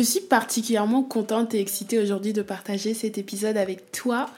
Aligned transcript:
Je 0.00 0.04
suis 0.06 0.20
particulièrement 0.20 1.02
contente 1.02 1.52
et 1.52 1.60
excitée 1.60 1.98
aujourd'hui 1.98 2.32
de 2.32 2.40
partager 2.40 2.94
cet 2.94 3.18
épisode 3.18 3.58
avec 3.58 3.92
toi 3.92 4.30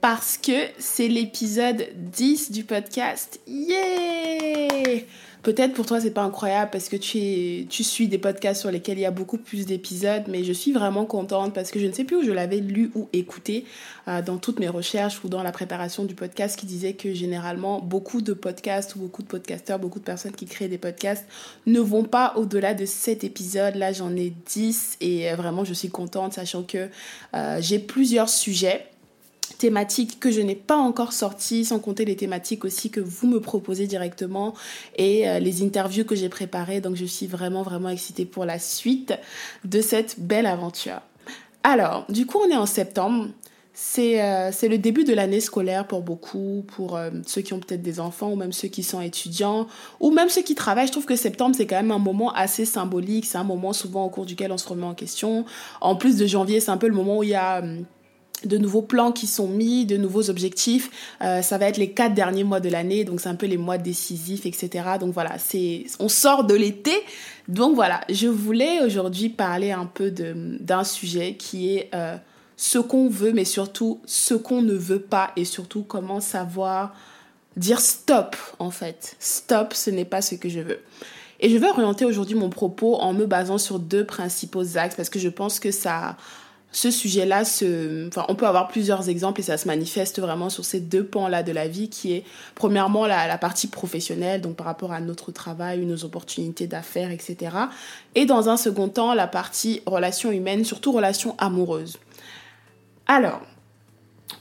parce 0.00 0.38
que 0.38 0.68
c'est 0.78 1.08
l'épisode 1.08 1.88
10 1.96 2.52
du 2.52 2.62
podcast. 2.62 3.40
Yeah 3.48 5.00
Peut-être 5.42 5.72
pour 5.72 5.86
toi 5.86 6.00
c'est 6.00 6.10
pas 6.10 6.22
incroyable 6.22 6.70
parce 6.70 6.90
que 6.90 6.96
tu, 6.96 7.66
tu 7.66 7.82
suis 7.82 8.08
des 8.08 8.18
podcasts 8.18 8.60
sur 8.60 8.70
lesquels 8.70 8.98
il 8.98 9.02
y 9.02 9.06
a 9.06 9.10
beaucoup 9.10 9.38
plus 9.38 9.64
d'épisodes, 9.64 10.24
mais 10.28 10.44
je 10.44 10.52
suis 10.52 10.72
vraiment 10.72 11.06
contente 11.06 11.54
parce 11.54 11.70
que 11.70 11.80
je 11.80 11.86
ne 11.86 11.92
sais 11.92 12.04
plus 12.04 12.16
où 12.16 12.22
je 12.22 12.30
l'avais 12.30 12.58
lu 12.58 12.90
ou 12.94 13.08
écouté 13.14 13.64
euh, 14.06 14.20
dans 14.20 14.36
toutes 14.36 14.60
mes 14.60 14.68
recherches 14.68 15.24
ou 15.24 15.28
dans 15.28 15.42
la 15.42 15.50
préparation 15.50 16.04
du 16.04 16.14
podcast 16.14 16.58
qui 16.58 16.66
disait 16.66 16.92
que 16.92 17.14
généralement 17.14 17.80
beaucoup 17.80 18.20
de 18.20 18.34
podcasts 18.34 18.96
ou 18.96 18.98
beaucoup 18.98 19.22
de 19.22 19.28
podcasteurs, 19.28 19.78
beaucoup 19.78 19.98
de 19.98 20.04
personnes 20.04 20.32
qui 20.32 20.44
créent 20.44 20.68
des 20.68 20.78
podcasts 20.78 21.24
ne 21.66 21.80
vont 21.80 22.04
pas 22.04 22.34
au-delà 22.36 22.74
de 22.74 22.84
7 22.84 23.24
épisodes. 23.24 23.76
Là 23.76 23.92
j'en 23.92 24.14
ai 24.14 24.34
10 24.46 24.98
et 25.00 25.30
euh, 25.30 25.36
vraiment 25.36 25.64
je 25.64 25.72
suis 25.72 25.88
contente 25.88 26.34
sachant 26.34 26.64
que 26.64 26.88
euh, 27.34 27.58
j'ai 27.62 27.78
plusieurs 27.78 28.28
sujets 28.28 28.89
thématiques 29.58 30.20
que 30.20 30.30
je 30.30 30.40
n'ai 30.40 30.54
pas 30.54 30.76
encore 30.76 31.12
sorties, 31.12 31.64
sans 31.64 31.78
compter 31.78 32.04
les 32.04 32.16
thématiques 32.16 32.64
aussi 32.64 32.90
que 32.90 33.00
vous 33.00 33.26
me 33.26 33.40
proposez 33.40 33.86
directement 33.86 34.54
et 34.96 35.28
euh, 35.28 35.38
les 35.38 35.62
interviews 35.62 36.04
que 36.04 36.14
j'ai 36.14 36.28
préparées. 36.28 36.80
Donc 36.80 36.96
je 36.96 37.04
suis 37.04 37.26
vraiment, 37.26 37.62
vraiment 37.62 37.88
excitée 37.88 38.24
pour 38.24 38.44
la 38.44 38.58
suite 38.58 39.14
de 39.64 39.80
cette 39.80 40.20
belle 40.20 40.46
aventure. 40.46 41.00
Alors, 41.62 42.06
du 42.08 42.26
coup, 42.26 42.38
on 42.44 42.50
est 42.50 42.56
en 42.56 42.66
septembre. 42.66 43.28
C'est 43.72 44.22
euh, 44.22 44.50
le 44.62 44.76
début 44.76 45.04
de 45.04 45.14
l'année 45.14 45.40
scolaire 45.40 45.86
pour 45.86 46.02
beaucoup, 46.02 46.64
pour 46.68 46.96
euh, 46.96 47.10
ceux 47.26 47.40
qui 47.40 47.54
ont 47.54 47.60
peut-être 47.60 47.82
des 47.82 48.00
enfants 48.00 48.30
ou 48.30 48.36
même 48.36 48.52
ceux 48.52 48.68
qui 48.68 48.82
sont 48.82 49.00
étudiants 49.00 49.68
ou 50.00 50.10
même 50.10 50.28
ceux 50.28 50.42
qui 50.42 50.54
travaillent. 50.54 50.86
Je 50.86 50.92
trouve 50.92 51.06
que 51.06 51.16
septembre, 51.16 51.54
c'est 51.56 51.66
quand 51.66 51.76
même 51.76 51.92
un 51.92 51.98
moment 51.98 52.32
assez 52.32 52.64
symbolique. 52.64 53.24
C'est 53.24 53.38
un 53.38 53.44
moment 53.44 53.72
souvent 53.72 54.04
au 54.04 54.10
cours 54.10 54.26
duquel 54.26 54.52
on 54.52 54.58
se 54.58 54.68
remet 54.68 54.84
en 54.84 54.94
question. 54.94 55.46
En 55.80 55.96
plus 55.96 56.16
de 56.16 56.26
janvier, 56.26 56.60
c'est 56.60 56.70
un 56.70 56.76
peu 56.76 56.88
le 56.88 56.94
moment 56.94 57.18
où 57.18 57.22
il 57.22 57.30
y 57.30 57.34
a... 57.34 57.60
Hum, 57.60 57.84
de 58.44 58.58
nouveaux 58.58 58.82
plans 58.82 59.12
qui 59.12 59.26
sont 59.26 59.48
mis, 59.48 59.86
de 59.86 59.96
nouveaux 59.96 60.30
objectifs. 60.30 60.90
Euh, 61.22 61.42
ça 61.42 61.58
va 61.58 61.66
être 61.66 61.76
les 61.76 61.90
quatre 61.92 62.14
derniers 62.14 62.44
mois 62.44 62.60
de 62.60 62.68
l'année, 62.68 63.04
donc 63.04 63.20
c'est 63.20 63.28
un 63.28 63.34
peu 63.34 63.46
les 63.46 63.56
mois 63.56 63.78
décisifs, 63.78 64.46
etc. 64.46 64.70
Donc 64.98 65.12
voilà, 65.12 65.38
c'est, 65.38 65.84
on 65.98 66.08
sort 66.08 66.44
de 66.44 66.54
l'été. 66.54 66.92
Donc 67.48 67.74
voilà, 67.74 68.00
je 68.08 68.28
voulais 68.28 68.82
aujourd'hui 68.84 69.28
parler 69.28 69.72
un 69.72 69.86
peu 69.86 70.10
d'un 70.10 70.84
sujet 70.84 71.34
qui 71.34 71.76
est 71.76 71.90
euh, 71.94 72.16
ce 72.56 72.78
qu'on 72.78 73.08
veut, 73.08 73.32
mais 73.32 73.44
surtout 73.44 74.00
ce 74.06 74.34
qu'on 74.34 74.62
ne 74.62 74.74
veut 74.74 75.00
pas, 75.00 75.32
et 75.36 75.44
surtout 75.44 75.82
comment 75.82 76.20
savoir 76.20 76.94
dire 77.56 77.80
stop 77.80 78.36
en 78.58 78.70
fait. 78.70 79.16
Stop, 79.18 79.74
ce 79.74 79.90
n'est 79.90 80.04
pas 80.04 80.22
ce 80.22 80.34
que 80.34 80.48
je 80.48 80.60
veux. 80.60 80.80
Et 81.40 81.48
je 81.48 81.56
vais 81.56 81.68
orienter 81.68 82.04
aujourd'hui 82.04 82.34
mon 82.34 82.50
propos 82.50 82.96
en 82.96 83.14
me 83.14 83.24
basant 83.24 83.56
sur 83.58 83.78
deux 83.78 84.04
principaux 84.04 84.76
axes 84.76 84.94
parce 84.94 85.08
que 85.08 85.18
je 85.18 85.30
pense 85.30 85.58
que 85.58 85.70
ça 85.70 86.16
ce 86.72 86.90
sujet-là, 86.90 87.42
enfin, 87.42 88.24
on 88.28 88.34
peut 88.36 88.46
avoir 88.46 88.68
plusieurs 88.68 89.08
exemples 89.08 89.40
et 89.40 89.42
ça 89.42 89.56
se 89.56 89.66
manifeste 89.66 90.20
vraiment 90.20 90.50
sur 90.50 90.64
ces 90.64 90.78
deux 90.78 91.04
pans-là 91.04 91.42
de 91.42 91.50
la 91.50 91.66
vie 91.66 91.88
qui 91.88 92.12
est 92.12 92.24
premièrement 92.54 93.06
la, 93.06 93.26
la, 93.26 93.38
partie 93.38 93.66
professionnelle, 93.66 94.40
donc 94.40 94.54
par 94.54 94.66
rapport 94.66 94.92
à 94.92 95.00
notre 95.00 95.32
travail, 95.32 95.84
nos 95.84 96.04
opportunités 96.04 96.68
d'affaires, 96.68 97.10
etc. 97.10 97.56
Et 98.14 98.24
dans 98.24 98.48
un 98.48 98.56
second 98.56 98.88
temps, 98.88 99.14
la 99.14 99.26
partie 99.26 99.82
relation 99.84 100.30
humaine, 100.30 100.64
surtout 100.64 100.92
relation 100.92 101.34
amoureuse. 101.38 101.98
Alors, 103.06 103.40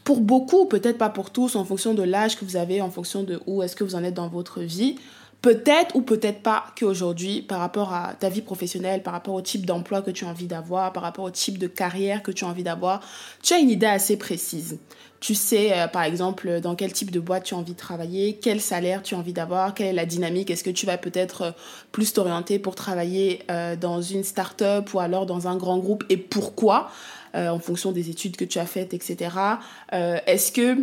pour 0.03 0.22
beaucoup, 0.22 0.66
peut-être 0.66 0.97
pas 0.97 1.09
pour 1.09 1.31
tous, 1.31 1.56
en 1.56 1.66
fonction 1.66 1.94
de 1.94 2.03
l'âge 2.03 2.38
que 2.38 2.46
vous 2.46 2.56
avez, 2.56 2.81
en 2.81 2.91
fonction 2.91 3.23
de 3.23 3.41
où 3.47 3.63
est-ce 3.63 3.75
que 3.75 3.84
vous 3.84 3.96
en 3.96 4.03
êtes 4.03 4.13
dans 4.13 4.28
votre 4.28 4.61
vie, 4.61 4.96
Peut-être 5.41 5.95
ou 5.95 6.01
peut-être 6.01 6.41
pas 6.41 6.66
qu'aujourd'hui, 6.77 7.41
par 7.41 7.59
rapport 7.59 7.94
à 7.94 8.13
ta 8.13 8.27
vie 8.27 8.41
professionnelle, 8.41 9.03
par 9.03 9.13
rapport 9.13 9.35
au 9.35 9.41
type 9.41 9.66
d'emploi 9.66 10.01
que 10.01 10.11
tu 10.11 10.25
as 10.25 10.27
envie 10.27 10.47
d'avoir, 10.47 10.91
par 10.91 11.01
rapport 11.01 11.23
au 11.23 11.31
type 11.31 11.57
de 11.57 11.67
carrière 11.67 12.22
que 12.23 12.31
tu 12.31 12.44
as 12.44 12.47
envie 12.47 12.63
d'avoir, 12.63 13.00
tu 13.41 13.53
as 13.53 13.59
une 13.59 13.69
idée 13.69 13.85
assez 13.85 14.17
précise. 14.17 14.79
Tu 15.22 15.35
sais, 15.35 15.72
euh, 15.73 15.88
par 15.88 16.03
exemple, 16.03 16.59
dans 16.59 16.75
quel 16.75 16.91
type 16.91 17.11
de 17.11 17.22
boîte 17.22 17.45
tu 17.45 17.53
as 17.53 17.57
envie 17.57 17.73
de 17.73 17.78
travailler, 17.78 18.38
quel 18.41 18.59
salaire 18.59 19.01
tu 19.01 19.16
as 19.16 19.17
envie 19.17 19.31
d'avoir, 19.31 19.73
quelle 19.73 19.88
est 19.88 19.94
la 19.94 20.05
dynamique. 20.05 20.49
Est-ce 20.49 20.63
que 20.63 20.69
tu 20.69 20.85
vas 20.85 20.97
peut-être 20.97 21.41
euh, 21.41 21.51
plus 21.94 22.11
t'orienter 22.11 22.59
pour 22.59 22.75
travailler 22.75 23.44
euh, 23.49 23.78
dans 23.78 24.01
une 24.01 24.23
start-up 24.25 24.94
ou 24.94 24.99
alors 24.99 25.25
dans 25.25 25.47
un 25.47 25.55
grand 25.55 25.78
groupe 25.78 26.03
et 26.09 26.17
pourquoi, 26.17 26.91
en 27.35 27.59
fonction 27.59 27.91
des 27.91 28.09
études 28.09 28.35
que 28.38 28.45
tu 28.45 28.57
as 28.57 28.66
faites, 28.66 28.95
etc. 28.95 29.29
Est-ce 29.91 30.51
que 30.51 30.78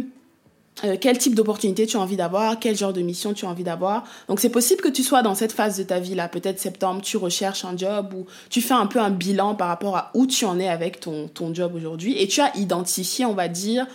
euh, 0.85 0.97
quel 1.01 1.17
type 1.17 1.35
d'opportunité 1.35 1.87
tu 1.87 1.97
as 1.97 2.01
envie 2.01 2.17
d'avoir, 2.17 2.59
quel 2.59 2.77
genre 2.77 2.93
de 2.93 3.01
mission 3.01 3.33
tu 3.33 3.47
as 3.47 3.49
envie 3.49 3.65
d'avoir. 3.65 4.05
Donc 4.29 4.41
c'est 4.41 4.51
possible 4.51 4.83
que 4.83 4.89
tu 4.89 5.03
sois 5.03 5.23
dans 5.23 5.35
cette 5.35 5.53
phase 5.53 5.79
de 5.79 5.83
ta 5.83 6.01
vie 6.01 6.15
là, 6.15 6.29
peut-être 6.29 6.61
septembre, 6.61 7.01
tu 7.01 7.17
recherches 7.17 7.65
un 7.65 7.77
job 7.77 8.13
ou 8.15 8.27
tu 8.51 8.61
fais 8.61 8.75
un 8.75 8.87
peu 8.87 8.99
un 8.99 9.11
bilan 9.11 9.55
par 9.55 9.69
rapport 9.69 9.97
à 9.97 10.11
où 10.15 10.27
tu 10.27 10.45
en 10.45 10.59
es 10.59 10.69
avec 10.69 11.01
ton, 11.01 11.29
ton 11.29 11.55
job 11.55 11.75
aujourd'hui 11.75 12.21
et 12.21 12.29
tu 12.29 12.41
as 12.41 12.55
identifié, 12.57 13.25
on 13.25 13.35
va 13.35 13.49
dire, 13.49 13.87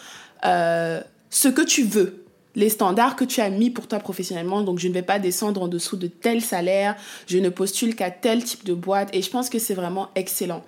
euh, 0.45 1.01
ce 1.29 1.47
que 1.47 1.61
tu 1.61 1.83
veux 1.83 2.21
les 2.55 2.69
standards 2.69 3.15
que 3.15 3.23
tu 3.23 3.41
as 3.41 3.49
mis 3.49 3.69
pour 3.69 3.87
toi 3.87 3.99
professionnellement. 3.99 4.61
Donc, 4.61 4.79
je 4.79 4.87
ne 4.87 4.93
vais 4.93 5.01
pas 5.01 5.19
descendre 5.19 5.61
en 5.61 5.67
dessous 5.67 5.97
de 5.97 6.07
tel 6.07 6.41
salaire. 6.41 6.95
Je 7.27 7.37
ne 7.37 7.49
postule 7.49 7.95
qu'à 7.95 8.11
tel 8.11 8.43
type 8.43 8.65
de 8.65 8.73
boîte. 8.73 9.09
Et 9.13 9.21
je 9.21 9.29
pense 9.29 9.49
que 9.49 9.59
c'est 9.59 9.73
vraiment 9.73 10.09
excellent. 10.15 10.63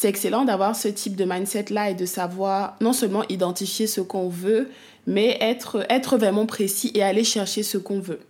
C'est 0.00 0.06
excellent 0.08 0.44
d'avoir 0.44 0.76
ce 0.76 0.86
type 0.86 1.16
de 1.16 1.24
mindset-là 1.24 1.90
et 1.90 1.94
de 1.94 2.06
savoir 2.06 2.76
non 2.80 2.92
seulement 2.92 3.24
identifier 3.28 3.88
ce 3.88 4.00
qu'on 4.00 4.28
veut, 4.28 4.68
mais 5.08 5.36
être, 5.40 5.84
être 5.90 6.16
vraiment 6.16 6.46
précis 6.46 6.92
et 6.94 7.02
aller 7.02 7.24
chercher 7.24 7.64
ce 7.64 7.78
qu'on 7.78 7.98
veut. 7.98 8.20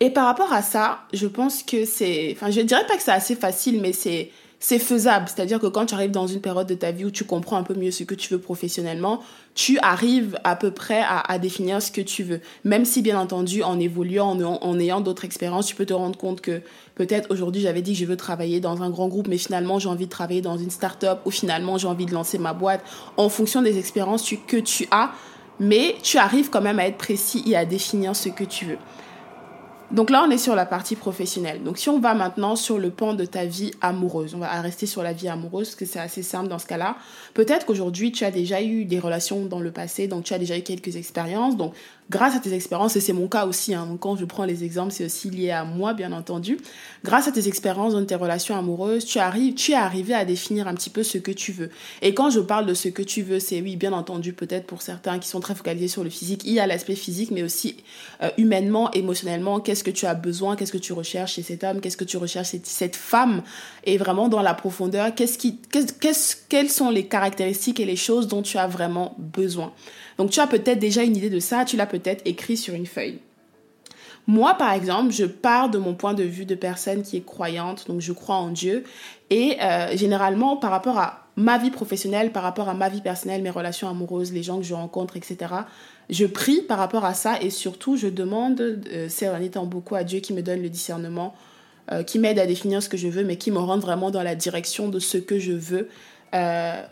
Et 0.00 0.08
par 0.08 0.24
rapport 0.24 0.54
à 0.54 0.62
ça, 0.62 1.00
je 1.12 1.26
pense 1.26 1.62
que 1.62 1.84
c'est, 1.84 2.32
enfin, 2.32 2.50
je 2.50 2.60
ne 2.60 2.64
dirais 2.64 2.86
pas 2.86 2.96
que 2.96 3.02
c'est 3.02 3.12
assez 3.12 3.36
facile, 3.36 3.82
mais 3.82 3.92
c'est, 3.92 4.30
c'est 4.58 4.78
faisable. 4.78 5.26
C'est-à-dire 5.28 5.60
que 5.60 5.66
quand 5.66 5.86
tu 5.86 5.94
arrives 5.94 6.10
dans 6.10 6.26
une 6.26 6.40
période 6.40 6.66
de 6.66 6.74
ta 6.74 6.90
vie 6.90 7.04
où 7.04 7.10
tu 7.10 7.24
comprends 7.24 7.56
un 7.56 7.62
peu 7.62 7.74
mieux 7.74 7.90
ce 7.90 8.04
que 8.04 8.14
tu 8.14 8.32
veux 8.32 8.40
professionnellement, 8.40 9.20
tu 9.54 9.78
arrives 9.78 10.38
à 10.44 10.56
peu 10.56 10.70
près 10.70 11.02
à, 11.06 11.38
définir 11.38 11.80
ce 11.82 11.90
que 11.90 12.00
tu 12.00 12.22
veux. 12.22 12.40
Même 12.64 12.84
si, 12.84 13.02
bien 13.02 13.18
entendu, 13.18 13.62
en 13.62 13.78
évoluant, 13.78 14.38
en, 14.40 14.78
ayant 14.78 15.00
d'autres 15.00 15.24
expériences, 15.24 15.66
tu 15.66 15.74
peux 15.74 15.86
te 15.86 15.94
rendre 15.94 16.18
compte 16.18 16.40
que 16.40 16.62
peut-être 16.94 17.30
aujourd'hui 17.30 17.60
j'avais 17.60 17.82
dit 17.82 17.92
que 17.92 17.98
je 17.98 18.06
veux 18.06 18.16
travailler 18.16 18.60
dans 18.60 18.82
un 18.82 18.90
grand 18.90 19.08
groupe, 19.08 19.28
mais 19.28 19.38
finalement 19.38 19.78
j'ai 19.78 19.88
envie 19.88 20.06
de 20.06 20.10
travailler 20.10 20.42
dans 20.42 20.56
une 20.56 20.70
start-up 20.70 21.20
ou 21.26 21.30
finalement 21.30 21.78
j'ai 21.78 21.88
envie 21.88 22.06
de 22.06 22.12
lancer 22.12 22.38
ma 22.38 22.52
boîte 22.52 22.82
en 23.16 23.28
fonction 23.28 23.62
des 23.62 23.78
expériences 23.78 24.28
que 24.46 24.56
tu 24.56 24.88
as. 24.90 25.12
Mais 25.58 25.96
tu 26.02 26.18
arrives 26.18 26.50
quand 26.50 26.60
même 26.60 26.78
à 26.78 26.86
être 26.86 26.98
précis 26.98 27.42
et 27.46 27.56
à 27.56 27.64
définir 27.64 28.14
ce 28.14 28.28
que 28.28 28.44
tu 28.44 28.66
veux. 28.66 28.78
Donc 29.92 30.10
là, 30.10 30.24
on 30.26 30.30
est 30.30 30.38
sur 30.38 30.56
la 30.56 30.66
partie 30.66 30.96
professionnelle. 30.96 31.62
Donc 31.62 31.78
si 31.78 31.88
on 31.88 32.00
va 32.00 32.14
maintenant 32.14 32.56
sur 32.56 32.78
le 32.78 32.90
pan 32.90 33.14
de 33.14 33.24
ta 33.24 33.44
vie 33.44 33.70
amoureuse, 33.80 34.34
on 34.34 34.38
va 34.38 34.48
rester 34.60 34.86
sur 34.86 35.02
la 35.02 35.12
vie 35.12 35.28
amoureuse, 35.28 35.68
parce 35.68 35.76
que 35.76 35.84
c'est 35.84 36.00
assez 36.00 36.22
simple 36.22 36.48
dans 36.48 36.58
ce 36.58 36.66
cas-là. 36.66 36.96
Peut-être 37.34 37.66
qu'aujourd'hui, 37.66 38.10
tu 38.10 38.24
as 38.24 38.32
déjà 38.32 38.62
eu 38.62 38.84
des 38.84 38.98
relations 38.98 39.46
dans 39.46 39.60
le 39.60 39.70
passé, 39.70 40.08
donc 40.08 40.24
tu 40.24 40.34
as 40.34 40.38
déjà 40.38 40.58
eu 40.58 40.62
quelques 40.62 40.96
expériences. 40.96 41.56
Donc 41.56 41.72
grâce 42.10 42.36
à 42.36 42.40
tes 42.40 42.52
expériences, 42.52 42.96
et 42.96 43.00
c'est 43.00 43.12
mon 43.12 43.28
cas 43.28 43.46
aussi, 43.46 43.74
hein, 43.74 43.96
quand 44.00 44.16
je 44.16 44.24
prends 44.24 44.44
les 44.44 44.64
exemples, 44.64 44.92
c'est 44.92 45.04
aussi 45.06 45.30
lié 45.30 45.50
à 45.50 45.64
moi, 45.64 45.92
bien 45.92 46.12
entendu, 46.12 46.58
grâce 47.04 47.26
à 47.26 47.32
tes 47.32 47.48
expériences 47.48 47.94
dans 47.94 48.04
tes 48.04 48.14
relations 48.14 48.56
amoureuses, 48.56 49.04
tu, 49.04 49.18
arrives, 49.18 49.54
tu 49.54 49.72
es 49.72 49.76
arrivé 49.76 50.14
à 50.14 50.24
définir 50.24 50.68
un 50.68 50.74
petit 50.74 50.90
peu 50.90 51.02
ce 51.02 51.18
que 51.18 51.32
tu 51.32 51.52
veux. 51.52 51.70
Et 52.02 52.14
quand 52.14 52.30
je 52.30 52.40
parle 52.40 52.66
de 52.66 52.74
ce 52.74 52.88
que 52.88 53.02
tu 53.02 53.22
veux, 53.22 53.40
c'est 53.40 53.60
oui, 53.60 53.76
bien 53.76 53.92
entendu, 53.92 54.32
peut-être 54.32 54.66
pour 54.66 54.82
certains 54.82 55.18
qui 55.18 55.28
sont 55.28 55.40
très 55.40 55.54
focalisés 55.54 55.88
sur 55.88 56.04
le 56.04 56.10
physique, 56.10 56.42
il 56.44 56.52
y 56.52 56.60
a 56.60 56.66
l'aspect 56.66 56.94
physique, 56.94 57.30
mais 57.30 57.42
aussi 57.42 57.76
euh, 58.22 58.30
humainement, 58.38 58.90
émotionnellement, 58.92 59.60
qu'est-ce 59.60 59.84
que 59.84 59.90
tu 59.90 60.06
as 60.06 60.14
besoin, 60.14 60.56
qu'est-ce 60.56 60.72
que 60.72 60.78
tu 60.78 60.92
recherches 60.92 61.34
chez 61.34 61.42
cet 61.42 61.64
homme, 61.64 61.80
qu'est-ce 61.80 61.96
que 61.96 62.04
tu 62.04 62.16
recherches 62.16 62.50
chez 62.50 62.60
cette 62.64 62.96
femme, 62.96 63.42
et 63.84 63.98
vraiment 63.98 64.28
dans 64.28 64.42
la 64.42 64.54
profondeur, 64.54 65.14
qu'est-ce 65.14 65.38
qu'est-ce, 65.38 66.36
quelles 66.48 66.70
sont 66.70 66.90
les 66.90 67.06
caractéristiques 67.06 67.80
et 67.80 67.84
les 67.84 67.96
choses 67.96 68.28
dont 68.28 68.42
tu 68.42 68.58
as 68.58 68.66
vraiment 68.66 69.14
besoin. 69.18 69.72
Donc 70.18 70.30
tu 70.30 70.40
as 70.40 70.46
peut-être 70.46 70.78
déjà 70.78 71.02
une 71.02 71.16
idée 71.16 71.30
de 71.30 71.40
ça, 71.40 71.64
tu 71.64 71.76
l'as 71.76 71.86
peut-être 71.86 72.22
écrit 72.24 72.56
sur 72.56 72.74
une 72.74 72.86
feuille. 72.86 73.20
Moi, 74.26 74.54
par 74.54 74.72
exemple, 74.72 75.12
je 75.12 75.24
pars 75.24 75.70
de 75.70 75.78
mon 75.78 75.94
point 75.94 76.14
de 76.14 76.24
vue 76.24 76.46
de 76.46 76.56
personne 76.56 77.02
qui 77.02 77.16
est 77.16 77.24
croyante, 77.24 77.86
donc 77.86 78.00
je 78.00 78.12
crois 78.12 78.36
en 78.36 78.48
Dieu. 78.48 78.82
Et 79.30 79.56
euh, 79.62 79.96
généralement, 79.96 80.56
par 80.56 80.72
rapport 80.72 80.98
à 80.98 81.26
ma 81.36 81.58
vie 81.58 81.70
professionnelle, 81.70 82.32
par 82.32 82.42
rapport 82.42 82.68
à 82.68 82.74
ma 82.74 82.88
vie 82.88 83.02
personnelle, 83.02 83.42
mes 83.42 83.50
relations 83.50 83.88
amoureuses, 83.88 84.32
les 84.32 84.42
gens 84.42 84.58
que 84.58 84.64
je 84.64 84.74
rencontre, 84.74 85.16
etc., 85.16 85.54
je 86.08 86.24
prie 86.26 86.62
par 86.62 86.78
rapport 86.78 87.04
à 87.04 87.14
ça 87.14 87.40
et 87.40 87.50
surtout, 87.50 87.96
je 87.96 88.08
demande, 88.08 88.60
euh, 88.60 89.06
c'est 89.08 89.28
en 89.28 89.40
étant 89.40 89.66
beaucoup 89.66 89.94
à 89.94 90.02
Dieu 90.02 90.20
qui 90.20 90.32
me 90.32 90.42
donne 90.42 90.62
le 90.62 90.70
discernement, 90.70 91.34
euh, 91.92 92.02
qui 92.02 92.18
m'aide 92.18 92.38
à 92.38 92.46
définir 92.46 92.82
ce 92.82 92.88
que 92.88 92.96
je 92.96 93.08
veux, 93.08 93.22
mais 93.22 93.36
qui 93.36 93.50
me 93.50 93.58
rend 93.58 93.78
vraiment 93.78 94.10
dans 94.10 94.22
la 94.22 94.34
direction 94.34 94.88
de 94.88 94.98
ce 94.98 95.18
que 95.18 95.38
je 95.38 95.52
veux. 95.52 95.88
Euh, 96.34 96.82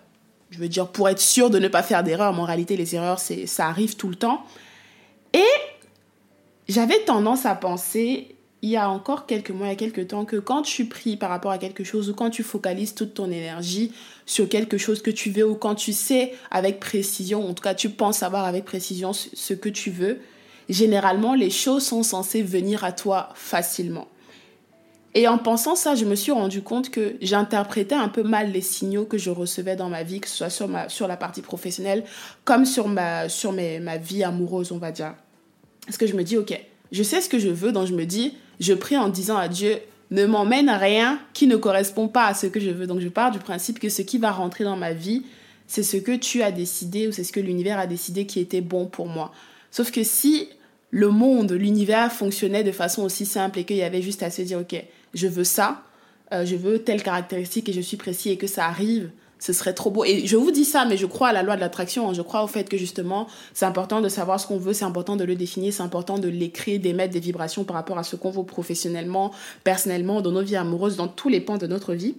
je 0.55 0.61
veux 0.61 0.69
dire, 0.69 0.87
pour 0.87 1.09
être 1.09 1.21
sûr 1.21 1.51
de 1.51 1.59
ne 1.59 1.67
pas 1.67 1.83
faire 1.83 2.05
d'erreurs, 2.05 2.33
mais 2.33 2.39
en 2.39 2.45
réalité, 2.45 2.77
les 2.77 2.95
erreurs, 2.95 3.19
c'est, 3.19 3.47
ça 3.47 3.67
arrive 3.67 3.97
tout 3.97 4.09
le 4.09 4.15
temps. 4.15 4.45
Et 5.33 5.43
j'avais 6.69 7.01
tendance 7.01 7.45
à 7.45 7.57
penser, 7.57 8.37
il 8.63 8.71
y 8.71 8.77
a 8.77 8.89
encore 8.89 9.27
quelques 9.27 9.51
mois, 9.51 9.67
il 9.67 9.71
y 9.71 9.73
a 9.73 9.77
quelques 9.77 10.07
temps, 10.07 10.25
que 10.25 10.37
quand 10.37 10.63
tu 10.63 10.85
pries 10.85 11.17
par 11.17 11.31
rapport 11.31 11.51
à 11.51 11.59
quelque 11.59 11.83
chose 11.83 12.09
ou 12.09 12.15
quand 12.15 12.31
tu 12.31 12.45
focalises 12.45 12.95
toute 12.95 13.15
ton 13.15 13.33
énergie 13.33 13.91
sur 14.27 14.49
quelque 14.49 14.79
chose 14.79 15.03
que 15.03 15.11
tu 15.11 15.31
veux 15.31 15.45
ou 15.45 15.57
quand 15.57 15.75
tu 15.75 15.93
sais 15.93 16.35
avec 16.53 16.79
précision, 16.79 17.49
en 17.49 17.53
tout 17.53 17.63
cas 17.65 17.75
tu 17.75 17.91
penses 17.91 18.19
savoir 18.19 18.45
avec 18.45 18.65
précision 18.65 19.13
ce 19.13 19.55
que 19.55 19.69
tu 19.69 19.91
veux, 19.91 20.21
généralement 20.69 21.35
les 21.35 21.51
choses 21.51 21.85
sont 21.85 22.05
censées 22.05 22.43
venir 22.43 22.85
à 22.85 22.93
toi 22.93 23.31
facilement. 23.35 24.07
Et 25.17 25.29
en 25.29 25.39
pensant 25.39 25.77
ça, 25.77 25.95
je 25.95 26.05
me 26.05 26.17
suis 26.17 26.33
rendu 26.33 26.63
compte 26.63 26.91
que 26.91 27.15
j'interprétais 27.21 27.95
un 27.95 28.09
peu 28.09 28.25
mal 28.25 28.51
les 28.51 28.61
signaux 28.61 29.05
que 29.05 29.17
je 29.17 29.31
recevais 29.31 29.77
dans 29.77 29.89
ma 29.89 30.03
vie, 30.03 30.21
que 30.21 30.29
ce 30.29 30.37
soit 30.37 30.51
sur, 30.51 30.67
ma, 30.67 30.89
sur 30.89 31.07
la 31.07 31.17
partie 31.17 31.41
professionnelle, 31.41 32.05
comme 32.45 32.65
sur, 32.65 32.89
ma, 32.89 33.29
sur 33.29 33.53
mes, 33.53 33.79
ma 33.79 33.97
vie 33.97 34.25
amoureuse, 34.25 34.73
on 34.73 34.79
va 34.79 34.91
dire. 34.91 35.15
Parce 35.87 35.99
que 35.99 36.09
je 36.09 36.15
me 36.15 36.25
dis, 36.25 36.37
ok, 36.37 36.61
je 36.91 37.03
sais 37.05 37.21
ce 37.21 37.29
que 37.29 37.39
je 37.39 37.49
veux, 37.49 37.71
donc 37.71 37.87
je 37.87 37.95
me 37.95 38.07
dis, 38.07 38.35
je 38.59 38.73
prie 38.73 38.97
en 38.97 39.09
disant 39.09 39.37
à 39.37 39.47
Dieu, 39.47 39.79
ne 40.11 40.27
m'emmène 40.27 40.71
rien 40.71 41.21
qui 41.33 41.47
ne 41.47 41.57
correspond 41.57 42.09
pas 42.09 42.27
à 42.27 42.35
ce 42.35 42.47
que 42.47 42.61
je 42.61 42.71
veux. 42.71 42.87
Donc 42.87 43.01
je 43.01 43.09
pars 43.09 43.31
du 43.31 43.39
principe 43.39 43.79
que 43.79 43.89
ce 43.89 44.03
qui 44.03 44.19
va 44.19 44.33
rentrer 44.33 44.65
dans 44.65 44.77
ma 44.77 44.93
vie, 44.93 45.25
c'est 45.67 45.83
ce 45.83 45.97
que 45.97 46.17
tu 46.17 46.43
as 46.43 46.51
décidé 46.51 47.09
ou 47.09 47.13
c'est 47.13 47.25
ce 47.25 47.33
que 47.33 47.41
l'univers 47.41 47.79
a 47.79 47.87
décidé 47.87 48.27
qui 48.27 48.41
était 48.41 48.61
bon 48.61 48.87
pour 48.87 49.07
moi. 49.07 49.33
Sauf 49.71 49.91
que 49.91 50.03
si 50.03 50.49
le 50.91 51.09
monde, 51.09 51.53
l'univers 51.53 52.13
fonctionnait 52.13 52.63
de 52.63 52.71
façon 52.71 53.03
aussi 53.03 53.27
simple 53.27 53.59
et 53.59 53.65
qu'il 53.65 53.77
y 53.77 53.83
avait 53.83 54.03
juste 54.03 54.23
à 54.23 54.31
se 54.31 54.43
dire, 54.43 54.61
ok, 54.61 54.85
je 55.15 55.27
veux 55.27 55.45
ça, 55.45 55.83
euh, 56.33 56.45
je 56.45 56.57
veux 56.57 56.81
telle 56.81 57.03
caractéristique 57.03 57.69
et 57.69 57.73
je 57.73 57.81
suis 57.81 57.97
précis 57.97 58.31
et 58.31 58.37
que 58.37 58.47
ça 58.47 58.67
arrive, 58.67 59.11
ce 59.39 59.53
serait 59.53 59.75
trop 59.75 59.91
beau. 59.91 60.05
Et 60.05 60.27
je 60.27 60.37
vous 60.37 60.51
dis 60.51 60.65
ça, 60.65 60.85
mais 60.85 60.97
je 60.97 61.07
crois 61.07 61.29
à 61.29 61.33
la 61.33 61.43
loi 61.43 61.55
de 61.55 61.61
l'attraction. 61.61 62.09
Hein. 62.09 62.15
Je 62.15 62.23
crois 62.23 62.43
au 62.43 62.47
fait 62.47 62.69
que 62.69 62.77
justement, 62.77 63.27
c'est 63.53 63.67
important 63.67 64.01
de 64.01 64.09
savoir 64.09 64.41
ce 64.41 64.47
qu'on 64.47 64.57
veut, 64.57 64.73
c'est 64.73 64.85
important 64.85 65.17
de 65.17 65.25
le 65.25 65.35
définir, 65.35 65.73
c'est 65.73 65.83
important 65.83 66.19
de 66.19 66.29
l'écrire, 66.29 66.81
d'émettre 66.81 67.13
des 67.13 67.21
vibrations 67.21 67.65
par 67.65 67.77
rapport 67.77 67.99
à 67.99 68.05
ce 68.05 68.17
qu'on 68.17 68.31
veut 68.31 68.45
professionnellement, 68.45 69.33
personnellement, 69.63 70.23
dans 70.23 70.33
nos 70.33 70.43
vies 70.43 70.57
amoureuses, 70.57 70.97
dans 70.97 71.09
tous 71.09 71.29
les 71.29 71.41
pans 71.41 71.59
de 71.59 71.67
notre 71.67 71.95
vie. 71.95 72.15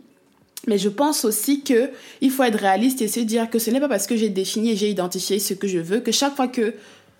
Mais 0.67 0.77
je 0.77 0.89
pense 0.89 1.25
aussi 1.25 1.63
que 1.63 1.89
il 2.21 2.31
faut 2.31 2.43
être 2.43 2.59
réaliste 2.59 3.01
et 3.01 3.07
se 3.07 3.19
dire 3.19 3.49
que 3.49 3.59
ce 3.59 3.71
n'est 3.71 3.79
pas 3.79 3.89
parce 3.89 4.07
que 4.07 4.15
j'ai 4.15 4.29
défini 4.29 4.71
et 4.71 4.75
j'ai 4.75 4.89
identifié 4.89 5.39
ce 5.39 5.53
que 5.53 5.67
je 5.67 5.79
veux 5.79 5.99
que 5.99 6.11
chaque 6.11 6.35
fois 6.35 6.47
que 6.47 6.73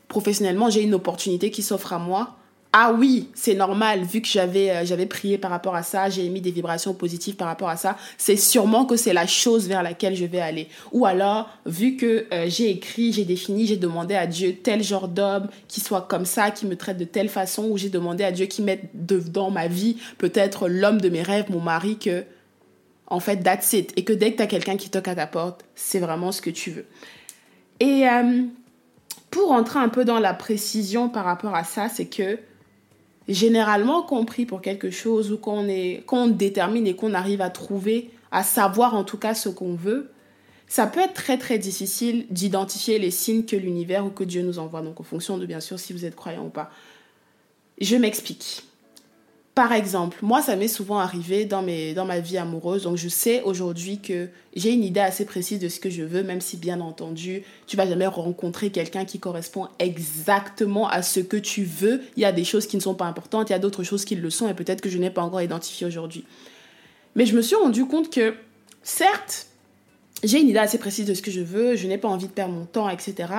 professionnellement 0.08 0.70
j'ai 0.70 0.82
une 0.82 0.94
opportunité 0.94 1.52
qui 1.52 1.62
s'offre 1.62 1.94
à 1.94 2.00
moi, 2.00 2.38
ah 2.78 2.92
oui, 2.92 3.30
c'est 3.36 3.54
normal, 3.54 4.04
vu 4.04 4.20
que 4.20 4.28
j'avais 4.28 4.70
euh, 4.70 4.86
j'avais 4.86 5.06
prié 5.06 5.38
par 5.38 5.50
rapport 5.50 5.76
à 5.76 5.82
ça, 5.82 6.10
j'ai 6.10 6.26
émis 6.26 6.42
des 6.42 6.52
vibrations 6.52 6.94
positives 6.94 7.38
par 7.38 7.48
rapport 7.48 7.70
à 7.70 7.78
ça, 7.78 7.96
c'est 8.18 8.36
sûrement 8.36 8.84
que 8.84 8.98
c'est 8.98 9.14
la 9.14 9.28
chose 9.28 9.70
vers 9.70 9.82
laquelle 9.82 10.14
je 10.14 10.26
vais 10.26 10.42
aller. 10.42 10.68
Ou 10.92 11.06
alors, 11.06 11.50
vu 11.66 11.96
que 11.96 12.26
euh, 12.34 12.48
j'ai 12.50 12.70
écrit, 12.70 13.14
j'ai 13.14 13.24
défini, 13.24 13.66
j'ai 13.66 13.78
demandé 13.78 14.14
à 14.14 14.28
Dieu 14.28 14.58
tel 14.62 14.84
genre 14.84 15.08
d'homme 15.08 15.48
qui 15.70 15.80
soit 15.80 16.02
comme 16.02 16.26
ça, 16.26 16.52
qui 16.52 16.66
me 16.66 16.76
traite 16.76 16.98
de 16.98 17.06
telle 17.06 17.30
façon, 17.30 17.64
ou 17.64 17.78
j'ai 17.78 17.88
demandé 17.88 18.26
à 18.26 18.34
Dieu 18.34 18.46
qui 18.46 18.62
mette 18.62 18.90
dans 18.94 19.52
ma 19.52 19.68
vie 19.68 19.96
peut-être 20.18 20.68
l'homme 20.68 21.00
de 21.00 21.08
mes 21.08 21.22
rêves, 21.22 21.46
mon 21.50 21.62
mari, 21.62 21.98
que 21.98 22.26
en 23.08 23.22
fait, 23.22 23.38
that's 23.38 23.72
it. 23.72 23.94
Et 23.96 24.04
que 24.04 24.12
dès 24.12 24.34
que 24.34 24.38
tu 24.38 24.44
as 24.44 24.48
quelqu'un 24.48 24.76
qui 24.76 24.90
toque 24.90 25.08
à 25.08 25.16
ta 25.16 25.28
porte, 25.28 25.64
c'est 25.76 26.00
vraiment 26.00 26.34
ce 26.34 26.42
que 26.42 26.50
tu 26.50 26.72
veux. 26.72 26.86
Et 27.80 28.06
euh, 28.06 28.42
pour 29.32 29.54
entrer 29.54 29.80
un 29.80 29.88
peu 29.88 30.04
dans 30.04 30.20
la 30.20 30.34
précision 30.34 31.08
par 31.08 31.24
rapport 31.24 31.56
à 31.56 31.64
ça, 31.64 31.88
c'est 31.88 32.08
que 32.08 32.38
généralement 33.28 34.04
compris 34.04 34.46
pour 34.46 34.62
quelque 34.62 34.92
chose 34.92 35.32
ou 35.32 35.38
qu'on 35.38 35.68
qu'on 36.06 36.28
détermine 36.28 36.88
et 36.88 36.96
qu'on 36.96 37.14
arrive 37.14 37.42
à 37.42 37.50
trouver, 37.50 38.12
à 38.32 38.44
savoir 38.44 38.96
en 38.96 39.04
tout 39.04 39.18
cas 39.18 39.34
ce 39.34 39.50
qu'on 39.50 39.74
veut, 39.74 40.12
ça 40.68 40.88
peut 40.88 41.00
être 41.00 41.14
très 41.14 41.38
très 41.38 41.58
difficile 41.58 42.26
d'identifier 42.30 43.00
les 43.00 43.12
signes 43.12 43.46
que 43.46 43.56
l'univers 43.56 44.06
ou 44.06 44.10
que 44.10 44.24
Dieu 44.24 44.42
nous 44.42 44.60
envoie. 44.60 44.82
Donc 44.82 45.00
en 45.00 45.04
fonction 45.04 45.38
de 45.38 45.46
bien 45.46 45.60
sûr 45.60 45.80
si 45.80 45.94
vous 45.94 46.06
êtes 46.06 46.16
croyant 46.16 46.46
ou 46.46 46.50
pas. 46.50 46.70
Je 47.80 47.96
m'explique. 47.96 48.64
Par 49.56 49.72
exemple, 49.72 50.18
moi, 50.22 50.42
ça 50.42 50.58
m'est 50.58 50.68
souvent 50.68 51.00
arrivé 51.00 51.46
dans, 51.46 51.62
mes, 51.62 51.94
dans 51.94 52.04
ma 52.04 52.20
vie 52.20 52.38
amoureuse. 52.38 52.84
Donc, 52.84 52.98
je 52.98 53.08
sais 53.08 53.42
aujourd'hui 53.44 54.02
que 54.02 54.28
j'ai 54.54 54.74
une 54.74 54.84
idée 54.84 55.00
assez 55.00 55.24
précise 55.24 55.60
de 55.60 55.70
ce 55.70 55.80
que 55.80 55.90
je 55.90 56.04
veux, 56.04 56.24
même 56.24 56.42
si, 56.42 56.58
bien 56.58 56.82
entendu, 56.82 57.42
tu 57.66 57.78
vas 57.78 57.88
jamais 57.88 58.06
rencontrer 58.06 58.70
quelqu'un 58.70 59.06
qui 59.06 59.18
correspond 59.18 59.70
exactement 59.80 60.90
à 60.90 61.02
ce 61.02 61.22
que 61.22 61.38
tu 61.38 61.64
veux. 61.64 62.02
Il 62.18 62.22
y 62.22 62.26
a 62.26 62.34
des 62.34 62.44
choses 62.44 62.68
qui 62.68 62.76
ne 62.76 62.82
sont 62.82 62.96
pas 62.96 63.06
importantes, 63.06 63.50
il 63.50 63.54
y 63.54 63.56
a 63.56 63.60
d'autres 63.60 63.84
choses 63.84 64.04
qui 64.04 64.16
le 64.16 64.30
sont, 64.30 64.50
et 64.50 64.54
peut-être 64.54 64.82
que 64.82 64.90
je 64.90 64.98
n'ai 64.98 65.10
pas 65.10 65.22
encore 65.22 65.42
identifié 65.42 65.88
aujourd'hui. 65.88 66.26
Mais 67.16 67.26
je 67.26 67.34
me 67.34 67.42
suis 67.42 67.56
rendu 67.56 67.86
compte 67.86 68.12
que, 68.14 68.36
certes, 68.84 69.48
j'ai 70.22 70.42
une 70.42 70.50
idée 70.50 70.60
assez 70.60 70.80
précise 70.80 71.06
de 71.06 71.14
ce 71.14 71.22
que 71.22 71.32
je 71.32 71.40
veux, 71.40 71.78
je 71.78 71.88
n'ai 71.88 71.98
pas 71.98 72.10
envie 72.10 72.28
de 72.28 72.34
perdre 72.34 72.54
mon 72.54 72.66
temps, 72.66 72.90
etc. 72.90 73.30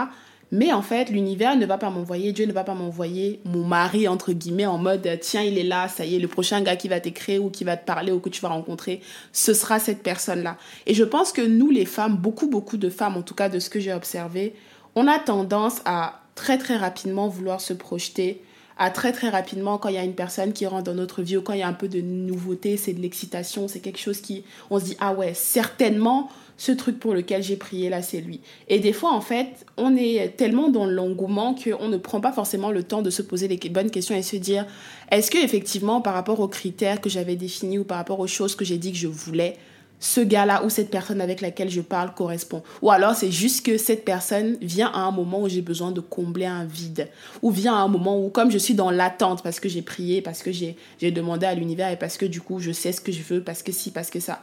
Mais 0.53 0.73
en 0.73 0.83
fait, 0.83 1.11
l'univers 1.11 1.57
ne 1.57 1.67
va 1.67 1.77
pas 1.77 1.91
m'envoyer, 1.91 2.33
Dieu 2.33 2.47
ne 2.47 2.53
va 2.53 2.63
pas 2.63 2.75
m'envoyer 2.75 3.41
mon 3.45 3.65
mari, 3.65 4.07
entre 4.07 4.33
guillemets, 4.33 4.67
en 4.67 4.79
mode 4.79 5.09
tiens, 5.21 5.43
il 5.43 5.59
est 5.59 5.65
là, 5.65 5.89
ça 5.89 6.05
y 6.05 6.15
est, 6.15 6.19
le 6.21 6.29
prochain 6.29 6.61
gars 6.61 6.77
qui 6.77 6.87
va 6.89 7.01
t'écrire 7.01 7.45
ou 7.45 7.51
qui 7.51 7.65
va 7.65 7.77
te 7.77 7.85
parler 7.85 8.13
ou 8.13 8.21
que 8.21 8.29
tu 8.29 8.41
vas 8.41 8.49
rencontrer, 8.49 9.01
ce 9.33 9.55
sera 9.55 9.81
cette 9.81 10.03
personne-là. 10.03 10.57
Et 10.87 10.95
je 10.95 11.03
pense 11.03 11.33
que 11.33 11.43
nous, 11.43 11.71
les 11.71 11.85
femmes, 11.85 12.17
beaucoup, 12.17 12.49
beaucoup 12.49 12.77
de 12.77 12.91
femmes, 12.91 13.17
en 13.17 13.23
tout 13.23 13.35
cas 13.35 13.49
de 13.49 13.59
ce 13.59 13.71
que 13.71 13.81
j'ai 13.81 13.93
observé, 13.93 14.55
on 14.95 15.09
a 15.09 15.19
tendance 15.19 15.83
à 15.85 16.21
très, 16.37 16.59
très 16.59 16.77
rapidement 16.77 17.27
vouloir 17.27 17.61
se 17.61 17.73
projeter, 17.73 18.41
à 18.79 18.91
très, 18.91 19.13
très 19.13 19.31
rapidement, 19.31 19.79
quand 19.79 19.89
il 19.89 19.95
y 19.95 19.99
a 19.99 20.05
une 20.05 20.15
personne 20.15 20.53
qui 20.53 20.67
rentre 20.67 20.85
dans 20.85 20.95
notre 20.95 21.23
vie 21.23 21.39
ou 21.39 21.43
quand 21.43 21.55
il 21.55 21.61
y 21.61 21.63
a 21.63 21.69
un 21.69 21.73
peu 21.73 21.89
de 21.89 22.01
nouveauté, 22.01 22.77
c'est 22.77 22.93
de 22.93 23.01
l'excitation, 23.01 23.69
c'est 23.69 23.81
quelque 23.81 23.99
chose 23.99 24.21
qui, 24.21 24.45
on 24.71 24.79
se 24.79 24.85
dit, 24.85 24.97
ah 25.01 25.15
ouais, 25.15 25.33
certainement, 25.35 26.31
ce 26.57 26.73
truc 26.73 26.99
pour 26.99 27.15
lequel 27.15 27.43
j'ai 27.43 27.57
prié 27.57 27.89
là, 27.91 28.03
c'est 28.03 28.21
lui. 28.21 28.41
Et 28.69 28.79
des 28.79 28.93
fois, 28.93 29.13
en 29.13 29.21
fait, 29.21 29.67
on 29.77 29.97
est 29.97 30.37
tellement 30.37 30.69
dans 30.69 30.87
l'engouement 30.87 31.55
qu'on 31.55 31.89
ne 31.89 31.97
prend 31.97 32.21
pas 32.21 32.33
forcément 32.33 32.71
le 32.71 32.83
temps 32.83 33.03
de 33.03 33.11
se 33.11 33.23
poser 33.23 33.49
les 33.49 33.57
bonnes 33.69 33.91
questions 33.91 34.15
et 34.15 34.23
se 34.23 34.37
dire 34.37 34.67
est-ce 35.11 35.31
que 35.31 35.39
effectivement, 35.39 36.01
par 36.01 36.15
rapport 36.15 36.41
aux 36.41 36.49
critères 36.49 37.01
que 37.01 37.11
j'avais 37.11 37.37
définis 37.37 37.79
ou 37.79 37.85
par 37.85 37.99
rapport 37.99 38.21
aux 38.21 38.27
choses 38.27 38.55
que 38.57 38.65
j'ai 38.65 38.79
dit 38.79 38.93
que 38.93 38.99
je 38.99 39.09
voulais, 39.09 39.57
ce 39.99 40.21
gars-là 40.21 40.63
ou 40.65 40.69
cette 40.69 40.91
personne 40.91 41.21
avec 41.21 41.41
laquelle 41.41 41.71
je 41.71 41.81
parle 41.81 42.15
correspond? 42.15 42.63
Ou 42.83 42.91
alors 42.91 43.15
c'est 43.15 43.31
juste 43.31 43.65
que 43.65 43.79
cette 43.79 44.05
personne 44.05 44.57
vient 44.61 44.91
à 44.93 45.01
un 45.01 45.11
moment 45.11 45.43
où 45.43 45.49
j'ai 45.49 45.63
besoin 45.63 45.91
de 45.91 46.01
combler 46.01 46.47
un 46.47 46.65
vide. 46.65 47.09
Ou 47.43 47.51
vient 47.51 47.75
à 47.75 47.79
un 47.79 47.89
moment 47.89 48.23
où, 48.23 48.29
comme 48.29 48.51
je 48.51 48.59
suis 48.59 48.75
dans 48.75 48.91
l'attente 48.91 49.43
parce 49.43 49.61
que 49.61 49.69
j'ai 49.69 49.83
prié, 49.83 50.21
parce 50.23 50.43
que 50.43 50.53
j'ai 50.53 50.77
demandé 51.11 51.47
à 51.47 51.55
l'univers 51.55 51.91
et 51.91 51.97
parce 51.97 52.17
que 52.17 52.27
du 52.27 52.41
coup 52.41 52.61
je 52.61 52.73
sais 52.73 52.93
ce 52.93 53.01
que 53.01 53.13
je 53.13 53.23
veux, 53.23 53.43
parce 53.43 53.63
que 53.63 53.73
si, 53.73 53.91
parce 53.91 54.11
que 54.11 54.21
ça. 54.21 54.43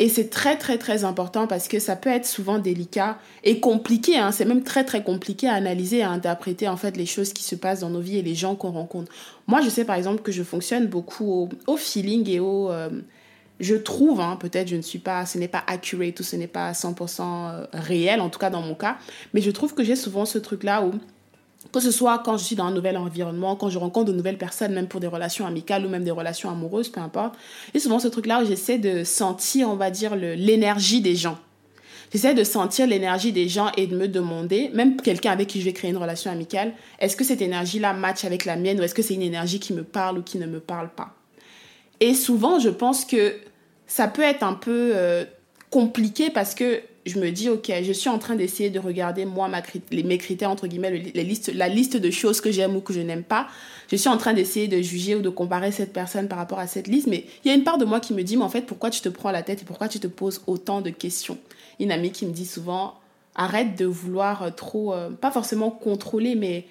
Et 0.00 0.08
c'est 0.08 0.30
très 0.30 0.56
très 0.56 0.78
très 0.78 1.04
important 1.04 1.46
parce 1.46 1.68
que 1.68 1.78
ça 1.78 1.94
peut 1.94 2.08
être 2.08 2.24
souvent 2.24 2.58
délicat 2.58 3.18
et 3.44 3.60
compliqué. 3.60 4.16
Hein. 4.16 4.32
C'est 4.32 4.46
même 4.46 4.64
très 4.64 4.82
très 4.82 5.04
compliqué 5.04 5.46
à 5.46 5.52
analyser 5.52 5.98
et 5.98 6.02
à 6.02 6.10
interpréter 6.10 6.68
en 6.68 6.78
fait 6.78 6.96
les 6.96 7.04
choses 7.04 7.34
qui 7.34 7.44
se 7.44 7.54
passent 7.54 7.80
dans 7.80 7.90
nos 7.90 8.00
vies 8.00 8.16
et 8.16 8.22
les 8.22 8.34
gens 8.34 8.56
qu'on 8.56 8.70
rencontre. 8.70 9.12
Moi, 9.46 9.60
je 9.60 9.68
sais 9.68 9.84
par 9.84 9.96
exemple 9.96 10.22
que 10.22 10.32
je 10.32 10.42
fonctionne 10.42 10.86
beaucoup 10.86 11.50
au, 11.66 11.76
feeling 11.76 12.28
et 12.30 12.40
au... 12.40 12.70
Euh, 12.70 12.88
je 13.60 13.74
trouve, 13.74 14.22
hein, 14.22 14.38
peut-être 14.40 14.68
je 14.68 14.76
ne 14.76 14.80
suis 14.80 14.98
pas, 14.98 15.26
ce 15.26 15.36
n'est 15.36 15.48
pas 15.48 15.62
accurate 15.66 16.18
ou 16.18 16.22
ce 16.22 16.34
n'est 16.34 16.46
pas 16.46 16.72
100% 16.72 17.20
euh, 17.20 17.66
réel, 17.74 18.22
en 18.22 18.30
tout 18.30 18.38
cas 18.38 18.48
dans 18.48 18.62
mon 18.62 18.74
cas, 18.74 18.96
mais 19.34 19.42
je 19.42 19.50
trouve 19.50 19.74
que 19.74 19.84
j'ai 19.84 19.96
souvent 19.96 20.24
ce 20.24 20.38
truc-là 20.38 20.82
où 20.82 20.92
que 21.72 21.80
ce 21.80 21.90
soit 21.90 22.18
quand 22.24 22.36
je 22.36 22.44
suis 22.44 22.56
dans 22.56 22.64
un 22.64 22.72
nouvel 22.72 22.96
environnement, 22.96 23.54
quand 23.54 23.68
je 23.68 23.78
rencontre 23.78 24.10
de 24.10 24.16
nouvelles 24.16 24.38
personnes, 24.38 24.72
même 24.72 24.88
pour 24.88 25.00
des 25.00 25.06
relations 25.06 25.46
amicales 25.46 25.84
ou 25.84 25.88
même 25.88 26.04
des 26.04 26.10
relations 26.10 26.50
amoureuses, 26.50 26.88
peu 26.88 27.00
importe. 27.00 27.34
Et 27.74 27.78
souvent 27.78 27.98
ce 27.98 28.08
truc-là 28.08 28.44
j'essaie 28.44 28.78
de 28.78 29.04
sentir, 29.04 29.68
on 29.68 29.76
va 29.76 29.90
dire, 29.90 30.16
l'énergie 30.16 31.00
des 31.00 31.14
gens. 31.14 31.38
J'essaie 32.12 32.34
de 32.34 32.42
sentir 32.42 32.88
l'énergie 32.88 33.30
des 33.30 33.48
gens 33.48 33.70
et 33.76 33.86
de 33.86 33.96
me 33.96 34.08
demander, 34.08 34.70
même 34.74 34.96
quelqu'un 34.96 35.30
avec 35.30 35.46
qui 35.46 35.60
je 35.60 35.66
vais 35.66 35.72
créer 35.72 35.90
une 35.90 35.96
relation 35.96 36.30
amicale, 36.30 36.72
est-ce 36.98 37.16
que 37.16 37.22
cette 37.22 37.40
énergie-là 37.40 37.92
match 37.92 38.24
avec 38.24 38.46
la 38.46 38.56
mienne 38.56 38.80
ou 38.80 38.82
est-ce 38.82 38.94
que 38.94 39.02
c'est 39.02 39.14
une 39.14 39.22
énergie 39.22 39.60
qui 39.60 39.72
me 39.72 39.84
parle 39.84 40.18
ou 40.18 40.22
qui 40.22 40.38
ne 40.38 40.46
me 40.46 40.58
parle 40.58 40.88
pas? 40.88 41.14
Et 42.00 42.14
souvent, 42.14 42.58
je 42.58 42.70
pense 42.70 43.04
que 43.04 43.36
ça 43.86 44.08
peut 44.08 44.22
être 44.22 44.42
un 44.42 44.54
peu 44.54 44.92
euh, 44.94 45.24
compliqué 45.70 46.30
parce 46.30 46.54
que 46.54 46.80
je 47.06 47.18
me 47.18 47.30
dis, 47.30 47.48
ok, 47.48 47.72
je 47.82 47.92
suis 47.92 48.10
en 48.10 48.18
train 48.18 48.36
d'essayer 48.36 48.68
de 48.68 48.78
regarder, 48.78 49.24
moi, 49.24 49.50
les, 49.90 50.02
mes 50.02 50.18
critères, 50.18 50.50
entre 50.50 50.66
guillemets, 50.66 50.90
les 50.90 51.24
listes, 51.24 51.50
la 51.54 51.68
liste 51.68 51.96
de 51.96 52.10
choses 52.10 52.40
que 52.40 52.50
j'aime 52.50 52.76
ou 52.76 52.80
que 52.80 52.92
je 52.92 53.00
n'aime 53.00 53.22
pas. 53.22 53.48
Je 53.90 53.96
suis 53.96 54.08
en 54.08 54.18
train 54.18 54.34
d'essayer 54.34 54.68
de 54.68 54.80
juger 54.82 55.14
ou 55.14 55.22
de 55.22 55.30
comparer 55.30 55.72
cette 55.72 55.92
personne 55.92 56.28
par 56.28 56.38
rapport 56.38 56.58
à 56.58 56.66
cette 56.66 56.88
liste. 56.88 57.06
Mais 57.06 57.24
il 57.44 57.48
y 57.48 57.50
a 57.50 57.54
une 57.54 57.64
part 57.64 57.78
de 57.78 57.84
moi 57.84 58.00
qui 58.00 58.12
me 58.12 58.22
dit, 58.22 58.36
mais 58.36 58.44
en 58.44 58.50
fait, 58.50 58.62
pourquoi 58.62 58.90
tu 58.90 59.00
te 59.00 59.08
prends 59.08 59.30
la 59.30 59.42
tête 59.42 59.62
et 59.62 59.64
pourquoi 59.64 59.88
tu 59.88 59.98
te 59.98 60.06
poses 60.06 60.42
autant 60.46 60.82
de 60.82 60.90
questions? 60.90 61.38
Une 61.78 61.90
amie 61.90 62.12
qui 62.12 62.26
me 62.26 62.32
dit 62.32 62.46
souvent, 62.46 62.94
arrête 63.34 63.76
de 63.78 63.86
vouloir 63.86 64.42
euh, 64.42 64.50
trop, 64.50 64.92
euh, 64.92 65.10
pas 65.10 65.30
forcément 65.30 65.70
contrôler, 65.70 66.34
mais 66.34 66.66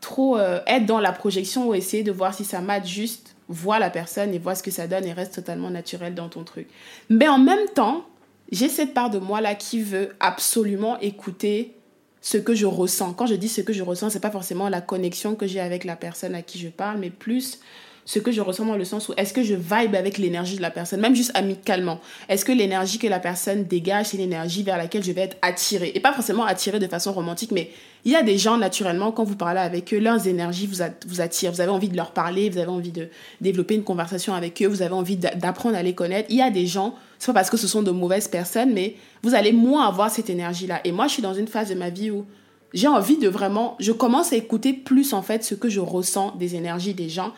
trop 0.00 0.38
euh, 0.38 0.60
être 0.66 0.86
dans 0.86 1.00
la 1.00 1.12
projection 1.12 1.68
ou 1.68 1.74
essayer 1.74 2.02
de 2.02 2.12
voir 2.12 2.34
si 2.34 2.44
ça 2.44 2.60
match 2.60 2.88
juste. 2.88 3.36
Vois 3.48 3.78
la 3.78 3.88
personne 3.88 4.34
et 4.34 4.38
vois 4.38 4.54
ce 4.54 4.62
que 4.62 4.70
ça 4.70 4.86
donne 4.86 5.06
et 5.06 5.12
reste 5.12 5.36
totalement 5.36 5.70
naturel 5.70 6.14
dans 6.14 6.28
ton 6.28 6.44
truc. 6.44 6.68
Mais 7.08 7.28
en 7.28 7.38
même 7.38 7.66
temps, 7.74 8.04
j'ai 8.50 8.68
cette 8.68 8.94
part 8.94 9.10
de 9.10 9.18
moi 9.18 9.40
là 9.40 9.54
qui 9.54 9.82
veut 9.82 10.14
absolument 10.20 10.98
écouter 11.00 11.74
ce 12.20 12.38
que 12.38 12.54
je 12.54 12.66
ressens. 12.66 13.14
Quand 13.14 13.26
je 13.26 13.34
dis 13.34 13.48
ce 13.48 13.60
que 13.60 13.72
je 13.72 13.82
ressens, 13.82 14.10
c'est 14.10 14.20
pas 14.20 14.30
forcément 14.30 14.68
la 14.68 14.80
connexion 14.80 15.34
que 15.34 15.46
j'ai 15.46 15.60
avec 15.60 15.84
la 15.84 15.96
personne 15.96 16.34
à 16.34 16.42
qui 16.42 16.58
je 16.58 16.68
parle, 16.68 16.98
mais 16.98 17.10
plus 17.10 17.60
ce 18.08 18.18
que 18.18 18.32
je 18.32 18.40
ressens 18.40 18.64
dans 18.64 18.78
le 18.78 18.86
sens 18.86 19.10
où 19.10 19.12
est-ce 19.18 19.34
que 19.34 19.42
je 19.42 19.54
vibe 19.54 19.94
avec 19.94 20.16
l'énergie 20.16 20.56
de 20.56 20.62
la 20.62 20.70
personne, 20.70 20.98
même 20.98 21.14
juste 21.14 21.30
amicalement. 21.34 22.00
Est-ce 22.30 22.42
que 22.42 22.52
l'énergie 22.52 22.98
que 22.98 23.06
la 23.06 23.20
personne 23.20 23.64
dégage, 23.64 24.06
c'est 24.06 24.16
l'énergie 24.16 24.62
vers 24.62 24.78
laquelle 24.78 25.04
je 25.04 25.12
vais 25.12 25.20
être 25.20 25.36
attirée? 25.42 25.92
Et 25.94 26.00
pas 26.00 26.14
forcément 26.14 26.46
attirée 26.46 26.78
de 26.78 26.86
façon 26.86 27.12
romantique, 27.12 27.50
mais 27.52 27.70
il 28.06 28.12
y 28.12 28.16
a 28.16 28.22
des 28.22 28.38
gens, 28.38 28.56
naturellement, 28.56 29.12
quand 29.12 29.24
vous 29.24 29.36
parlez 29.36 29.60
avec 29.60 29.92
eux, 29.92 29.98
leurs 29.98 30.26
énergies 30.26 30.66
vous, 30.66 31.20
attirent. 31.20 31.52
Vous 31.52 31.60
avez 31.60 31.70
envie 31.70 31.90
de 31.90 31.96
leur 31.98 32.12
parler, 32.12 32.48
vous 32.48 32.56
avez 32.56 32.70
envie 32.70 32.92
de 32.92 33.08
développer 33.42 33.74
une 33.74 33.84
conversation 33.84 34.32
avec 34.32 34.62
eux, 34.62 34.68
vous 34.68 34.80
avez 34.80 34.94
envie 34.94 35.18
d'apprendre 35.18 35.76
à 35.76 35.82
les 35.82 35.94
connaître. 35.94 36.28
Il 36.30 36.36
y 36.36 36.42
a 36.42 36.48
des 36.48 36.66
gens, 36.66 36.94
c'est 37.18 37.26
pas 37.26 37.34
parce 37.34 37.50
que 37.50 37.58
ce 37.58 37.68
sont 37.68 37.82
de 37.82 37.90
mauvaises 37.90 38.28
personnes, 38.28 38.72
mais 38.72 38.96
vous 39.22 39.34
allez 39.34 39.52
moins 39.52 39.86
avoir 39.86 40.10
cette 40.10 40.30
énergie-là. 40.30 40.80
Et 40.84 40.92
moi, 40.92 41.08
je 41.08 41.12
suis 41.12 41.22
dans 41.22 41.34
une 41.34 41.46
phase 41.46 41.68
de 41.68 41.74
ma 41.74 41.90
vie 41.90 42.10
où 42.10 42.24
j'ai 42.72 42.88
envie 42.88 43.18
de 43.18 43.28
vraiment, 43.28 43.76
je 43.80 43.92
commence 43.92 44.32
à 44.32 44.36
écouter 44.36 44.72
plus 44.72 45.12
en 45.12 45.20
fait 45.20 45.44
ce 45.44 45.54
que 45.54 45.68
je 45.68 45.80
ressens 45.80 46.34
des 46.36 46.54
énergies 46.54 46.94
des 46.94 47.10
gens 47.10 47.34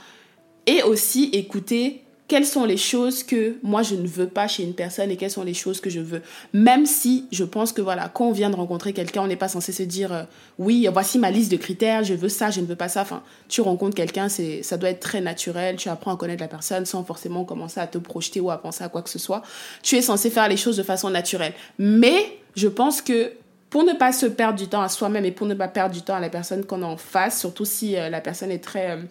et 0.71 0.85
aussi 0.85 1.25
écouter 1.33 2.05
quelles 2.29 2.47
sont 2.47 2.65
les 2.65 2.77
choses 2.77 3.25
que 3.25 3.57
moi 3.65 3.83
je 3.83 3.97
ne 3.97 4.07
veux 4.07 4.29
pas 4.29 4.47
chez 4.47 4.63
une 4.63 4.75
personne 4.75 5.11
et 5.11 5.17
quelles 5.17 5.33
sont 5.33 5.43
les 5.43 5.53
choses 5.53 5.81
que 5.81 5.91
je 5.91 5.99
veux. 5.99 6.23
Même 6.53 6.87
si 6.87 7.27
je 7.33 7.43
pense 7.43 7.73
que 7.73 7.83
voilà, 7.83 8.09
quand 8.09 8.29
on 8.29 8.31
vient 8.31 8.51
de 8.51 8.55
rencontrer 8.55 8.93
quelqu'un, 8.93 9.23
on 9.23 9.27
n'est 9.27 9.35
pas 9.35 9.49
censé 9.49 9.73
se 9.73 9.83
dire 9.83 10.13
euh, 10.13 10.23
oui, 10.61 10.89
voici 10.93 11.19
ma 11.19 11.33
liste 11.33 11.51
de 11.51 11.57
critères, 11.57 12.05
je 12.05 12.15
veux 12.15 12.29
ça, 12.29 12.53
je 12.53 12.61
ne 12.61 12.67
veux 12.67 12.77
pas 12.77 12.89
ça. 12.89 13.03
Enfin, 13.03 13.25
tu 13.49 13.63
rencontres 13.63 13.97
quelqu'un, 13.97 14.29
c'est 14.29 14.63
ça 14.63 14.77
doit 14.77 14.91
être 14.91 15.01
très 15.01 15.21
naturel, 15.21 15.75
tu 15.75 15.89
apprends 15.89 16.15
à 16.15 16.17
connaître 16.17 16.41
la 16.41 16.47
personne 16.47 16.87
sans 16.87 17.03
forcément 17.03 17.45
commencer 17.45 17.81
à 17.81 17.89
te 17.89 17.99
projeter 17.99 18.39
ou 18.39 18.53
à 18.53 18.59
penser 18.63 18.85
à 18.85 18.89
quoi 18.89 19.03
que 19.03 19.11
ce 19.11 19.19
soit. 19.19 19.43
Tu 19.83 19.97
es 19.97 20.03
censé 20.03 20.31
faire 20.31 20.49
les 20.49 20.57
choses 20.57 20.77
de 20.77 20.85
façon 20.85 21.11
naturelle. 21.11 21.55
Mais 21.81 22.39
je 22.55 22.69
pense 22.69 23.03
que 23.03 23.33
pour 23.71 23.83
ne 23.83 23.93
pas 23.93 24.13
se 24.13 24.27
perdre 24.27 24.57
du 24.57 24.69
temps 24.69 24.83
à 24.83 24.89
soi-même 24.89 25.25
et 25.25 25.33
pour 25.33 25.49
ne 25.49 25.55
pas 25.55 25.67
perdre 25.67 25.97
du 25.97 26.03
temps 26.03 26.15
à 26.15 26.21
la 26.21 26.31
personne 26.31 26.65
qu'on 26.65 26.83
en 26.83 26.97
face, 26.97 27.41
surtout 27.41 27.65
si 27.65 27.97
euh, 27.97 28.09
la 28.09 28.21
personne 28.21 28.53
est 28.53 28.63
très 28.63 28.91
euh, 28.91 29.03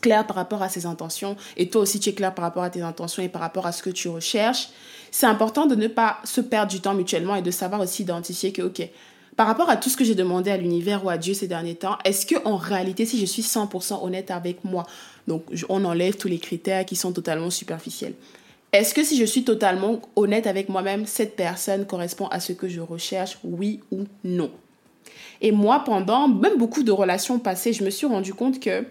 clair 0.00 0.26
par 0.26 0.36
rapport 0.36 0.62
à 0.62 0.68
ses 0.68 0.86
intentions 0.86 1.36
et 1.56 1.68
toi 1.68 1.82
aussi 1.82 2.00
tu 2.00 2.10
es 2.10 2.12
clair 2.14 2.34
par 2.34 2.44
rapport 2.44 2.62
à 2.62 2.70
tes 2.70 2.82
intentions 2.82 3.22
et 3.22 3.28
par 3.28 3.42
rapport 3.42 3.66
à 3.66 3.72
ce 3.72 3.82
que 3.82 3.90
tu 3.90 4.08
recherches, 4.08 4.68
c'est 5.10 5.26
important 5.26 5.66
de 5.66 5.74
ne 5.74 5.88
pas 5.88 6.18
se 6.24 6.40
perdre 6.40 6.70
du 6.72 6.80
temps 6.80 6.94
mutuellement 6.94 7.36
et 7.36 7.42
de 7.42 7.50
savoir 7.50 7.80
aussi 7.80 8.02
identifier 8.02 8.52
que, 8.52 8.62
ok, 8.62 8.88
par 9.36 9.46
rapport 9.46 9.68
à 9.68 9.76
tout 9.76 9.90
ce 9.90 9.96
que 9.96 10.04
j'ai 10.04 10.14
demandé 10.14 10.50
à 10.50 10.56
l'univers 10.56 11.04
ou 11.04 11.10
à 11.10 11.18
Dieu 11.18 11.34
ces 11.34 11.48
derniers 11.48 11.74
temps, 11.74 11.98
est-ce 12.04 12.24
que 12.24 12.36
en 12.44 12.56
réalité, 12.56 13.04
si 13.04 13.18
je 13.18 13.26
suis 13.26 13.42
100% 13.42 14.04
honnête 14.04 14.30
avec 14.30 14.64
moi, 14.64 14.86
donc 15.26 15.44
on 15.68 15.84
enlève 15.84 16.16
tous 16.16 16.28
les 16.28 16.38
critères 16.38 16.84
qui 16.84 16.96
sont 16.96 17.12
totalement 17.12 17.50
superficiels, 17.50 18.14
est-ce 18.72 18.94
que 18.94 19.04
si 19.04 19.16
je 19.16 19.24
suis 19.24 19.44
totalement 19.44 20.00
honnête 20.16 20.46
avec 20.46 20.68
moi-même, 20.68 21.06
cette 21.06 21.36
personne 21.36 21.86
correspond 21.86 22.26
à 22.28 22.40
ce 22.40 22.52
que 22.52 22.68
je 22.68 22.80
recherche, 22.80 23.38
oui 23.44 23.80
ou 23.92 24.04
non? 24.24 24.50
Et 25.40 25.52
moi, 25.52 25.82
pendant 25.84 26.26
même 26.26 26.58
beaucoup 26.58 26.82
de 26.82 26.90
relations 26.90 27.38
passées, 27.38 27.72
je 27.72 27.84
me 27.84 27.90
suis 27.90 28.06
rendu 28.06 28.34
compte 28.34 28.58
que 28.58 28.84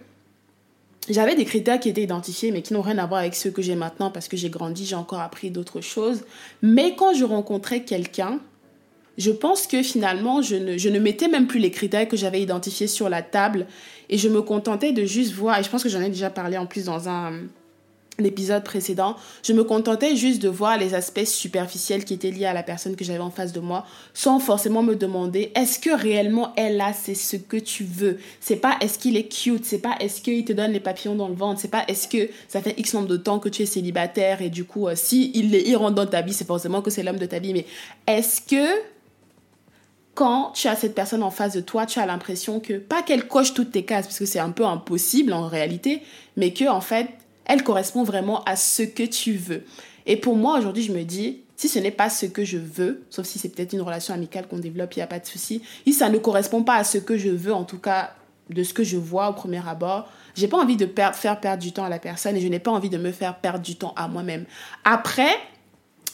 j'avais 1.08 1.34
des 1.34 1.44
critères 1.44 1.80
qui 1.80 1.88
étaient 1.88 2.02
identifiés, 2.02 2.50
mais 2.50 2.62
qui 2.62 2.72
n'ont 2.72 2.82
rien 2.82 2.98
à 2.98 3.06
voir 3.06 3.20
avec 3.20 3.34
ceux 3.34 3.50
que 3.50 3.62
j'ai 3.62 3.74
maintenant 3.74 4.10
parce 4.10 4.28
que 4.28 4.36
j'ai 4.36 4.50
grandi, 4.50 4.86
j'ai 4.86 4.94
encore 4.94 5.20
appris 5.20 5.50
d'autres 5.50 5.80
choses. 5.80 6.24
Mais 6.62 6.94
quand 6.96 7.14
je 7.14 7.24
rencontrais 7.24 7.82
quelqu'un, 7.82 8.40
je 9.18 9.30
pense 9.30 9.66
que 9.66 9.82
finalement, 9.82 10.42
je 10.42 10.56
ne, 10.56 10.98
mettais 10.98 11.28
même 11.28 11.46
plus 11.46 11.60
les 11.60 11.70
critères 11.70 12.08
que 12.08 12.16
j'avais 12.16 12.40
identifiés 12.40 12.86
sur 12.86 13.08
la 13.08 13.22
table 13.22 13.66
et 14.08 14.18
je 14.18 14.28
me 14.28 14.42
contentais 14.42 14.92
de 14.92 15.04
juste 15.04 15.32
voir, 15.34 15.58
et 15.58 15.62
je 15.62 15.70
pense 15.70 15.82
que 15.82 15.88
j'en 15.88 16.00
ai 16.00 16.08
déjà 16.08 16.30
parlé 16.30 16.56
en 16.58 16.66
plus 16.66 16.84
dans 16.86 17.08
un, 17.08 17.32
l'épisode 18.18 18.64
précédent, 18.64 19.16
je 19.42 19.52
me 19.52 19.64
contentais 19.64 20.16
juste 20.16 20.40
de 20.42 20.48
voir 20.48 20.78
les 20.78 20.94
aspects 20.94 21.24
superficiels 21.24 22.04
qui 22.04 22.14
étaient 22.14 22.30
liés 22.30 22.46
à 22.46 22.52
la 22.52 22.62
personne 22.62 22.96
que 22.96 23.04
j'avais 23.04 23.18
en 23.18 23.30
face 23.30 23.52
de 23.52 23.60
moi, 23.60 23.86
sans 24.12 24.38
forcément 24.38 24.82
me 24.82 24.94
demander 24.94 25.52
est-ce 25.54 25.78
que 25.78 25.90
réellement 25.90 26.52
elle 26.56 26.80
a 26.80 26.92
c'est 26.92 27.14
ce 27.14 27.36
que 27.36 27.56
tu 27.56 27.84
veux? 27.84 28.18
C'est 28.40 28.56
pas 28.56 28.76
est-ce 28.80 28.98
qu'il 28.98 29.16
est 29.16 29.28
cute, 29.28 29.64
c'est 29.64 29.78
pas 29.78 29.96
est-ce 30.00 30.20
qu'il 30.20 30.44
te 30.44 30.52
donne 30.52 30.72
les 30.72 30.80
papillons 30.80 31.16
dans 31.16 31.28
le 31.28 31.34
ventre, 31.34 31.60
c'est 31.60 31.68
pas 31.68 31.84
est-ce 31.88 32.08
que 32.08 32.30
ça 32.48 32.60
fait 32.60 32.78
X 32.78 32.94
nombre 32.94 33.08
de 33.08 33.16
temps 33.16 33.38
que 33.38 33.48
tu 33.48 33.62
es 33.62 33.66
célibataire 33.66 34.42
et 34.42 34.50
du 34.50 34.64
coup 34.64 34.88
euh, 34.88 34.94
si 34.94 35.32
il, 35.34 35.54
il 35.54 35.76
rentre 35.76 35.94
dans 35.94 36.06
ta 36.06 36.22
vie, 36.22 36.32
c'est 36.32 36.46
forcément 36.46 36.82
que 36.82 36.90
c'est 36.90 37.02
l'homme 37.02 37.18
de 37.18 37.26
ta 37.26 37.38
vie, 37.38 37.52
mais 37.52 37.66
est-ce 38.06 38.40
que 38.40 38.94
quand 40.14 40.52
tu 40.54 40.68
as 40.68 40.76
cette 40.76 40.94
personne 40.94 41.22
en 41.22 41.30
face 41.30 41.54
de 41.54 41.60
toi, 41.60 41.86
tu 41.86 41.98
as 41.98 42.06
l'impression 42.06 42.60
que 42.60 42.74
pas 42.74 43.02
qu'elle 43.02 43.26
coche 43.26 43.52
toutes 43.52 43.72
tes 43.72 43.84
cases 43.84 44.06
parce 44.06 44.18
que 44.18 44.26
c'est 44.26 44.38
un 44.38 44.50
peu 44.50 44.64
impossible 44.64 45.32
en 45.32 45.48
réalité, 45.48 46.02
mais 46.36 46.52
que 46.52 46.68
en 46.68 46.80
fait 46.80 47.08
elle 47.46 47.62
correspond 47.62 48.02
vraiment 48.02 48.42
à 48.44 48.56
ce 48.56 48.82
que 48.82 49.02
tu 49.02 49.34
veux. 49.34 49.64
Et 50.06 50.16
pour 50.16 50.36
moi, 50.36 50.58
aujourd'hui, 50.58 50.82
je 50.82 50.92
me 50.92 51.02
dis, 51.02 51.40
si 51.56 51.68
ce 51.68 51.78
n'est 51.78 51.90
pas 51.90 52.10
ce 52.10 52.26
que 52.26 52.44
je 52.44 52.58
veux, 52.58 53.04
sauf 53.10 53.26
si 53.26 53.38
c'est 53.38 53.48
peut-être 53.48 53.72
une 53.72 53.80
relation 53.80 54.12
amicale 54.14 54.46
qu'on 54.48 54.58
développe, 54.58 54.94
il 54.94 54.98
n'y 54.98 55.04
a 55.04 55.06
pas 55.06 55.18
de 55.18 55.26
souci, 55.26 55.62
si 55.86 55.92
ça 55.92 56.08
ne 56.08 56.18
correspond 56.18 56.62
pas 56.62 56.76
à 56.76 56.84
ce 56.84 56.98
que 56.98 57.16
je 57.16 57.30
veux, 57.30 57.54
en 57.54 57.64
tout 57.64 57.78
cas 57.78 58.14
de 58.50 58.62
ce 58.62 58.74
que 58.74 58.84
je 58.84 58.96
vois 58.96 59.30
au 59.30 59.32
premier 59.32 59.66
abord, 59.66 60.08
j'ai 60.34 60.48
pas 60.48 60.58
envie 60.58 60.76
de 60.76 60.88
faire 61.12 61.40
perdre 61.40 61.62
du 61.62 61.72
temps 61.72 61.84
à 61.84 61.88
la 61.88 61.98
personne 61.98 62.36
et 62.36 62.40
je 62.40 62.48
n'ai 62.48 62.58
pas 62.58 62.70
envie 62.70 62.90
de 62.90 62.98
me 62.98 63.12
faire 63.12 63.36
perdre 63.36 63.60
du 63.60 63.76
temps 63.76 63.94
à 63.96 64.08
moi-même. 64.08 64.44
Après, 64.84 65.30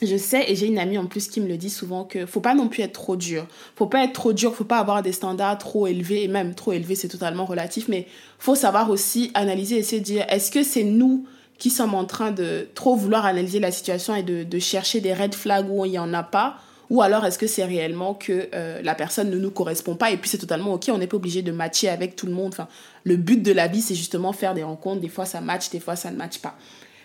je 0.03 0.17
sais 0.17 0.51
et 0.51 0.57
j'ai 0.57 0.67
une 0.67 0.79
amie 0.79 0.99
en 0.99 1.07
plus 1.07 1.29
qui 1.29 1.41
me 1.41 1.49
le 1.49 1.57
dit 1.57 1.71
souvent 1.71 2.05
que 2.05 2.27
faut 2.27 2.41
pas 2.41 2.55
non 2.55 2.69
plus 2.69 2.83
être 2.83 2.93
trop 2.93 3.17
dur. 3.17 3.47
Faut 3.77 3.87
pas 3.87 4.05
être 4.05 4.13
trop 4.13 4.33
dur, 4.33 4.55
faut 4.55 4.65
pas 4.65 4.79
avoir 4.79 5.03
des 5.03 5.13
standards 5.13 5.59
trop 5.59 5.87
élevés 5.87 6.25
et 6.25 6.29
même 6.29 6.55
trop 6.55 6.73
élevés 6.73 6.95
c'est 6.95 7.09
totalement 7.09 7.45
relatif 7.45 7.89
mais 7.89 8.07
faut 8.39 8.55
savoir 8.55 8.91
aussi 8.91 9.31
analyser 9.35 9.79
et 9.79 9.83
se 9.83 9.97
dire 9.97 10.25
est-ce 10.29 10.51
que 10.51 10.63
c'est 10.63 10.85
nous 10.85 11.27
qui 11.59 11.71
sommes 11.71 11.95
en 11.95 12.07
train 12.07 12.31
de 12.33 12.69
trop 12.75 12.97
vouloir 12.97 13.27
analyser 13.27 13.61
la 13.61 13.71
situation 13.71 14.15
et 14.15 14.23
de, 14.23 14.59
chercher 14.59 15.01
des 15.01 15.13
red 15.13 15.35
flags 15.35 15.69
où 15.71 15.85
il 15.85 15.91
n'y 15.91 15.99
en 15.99 16.15
a 16.15 16.23
pas? 16.23 16.57
Ou 16.89 17.03
alors 17.03 17.25
est-ce 17.25 17.39
que 17.39 17.47
c'est 17.47 17.65
réellement 17.65 18.15
que 18.15 18.49
euh, 18.53 18.81
la 18.83 18.97
personne 18.97 19.31
ne 19.31 19.39
nous 19.39 19.51
correspond 19.53 19.95
pas 19.95 20.11
et 20.11 20.17
puis 20.17 20.29
c'est 20.29 20.39
totalement 20.39 20.73
ok, 20.73 20.91
on 20.93 20.99
n'est 20.99 21.07
pas 21.07 21.19
obligé 21.19 21.43
de 21.43 21.53
matcher 21.53 21.89
avec 21.89 22.17
tout 22.17 22.27
le 22.27 22.33
monde. 22.33 22.53
Enfin, 22.53 22.67
le 23.05 23.17
but 23.17 23.43
de 23.43 23.53
la 23.53 23.69
vie 23.69 23.83
c'est 23.83 23.95
justement 23.95 24.33
faire 24.33 24.55
des 24.55 24.65
rencontres, 24.65 25.01
des 25.01 25.09
fois 25.09 25.27
ça 25.27 25.41
match, 25.41 25.71
des 25.71 25.79
fois 25.79 25.95
ça 25.95 26.11
ne 26.11 26.17
match 26.17 26.39
pas. 26.39 26.57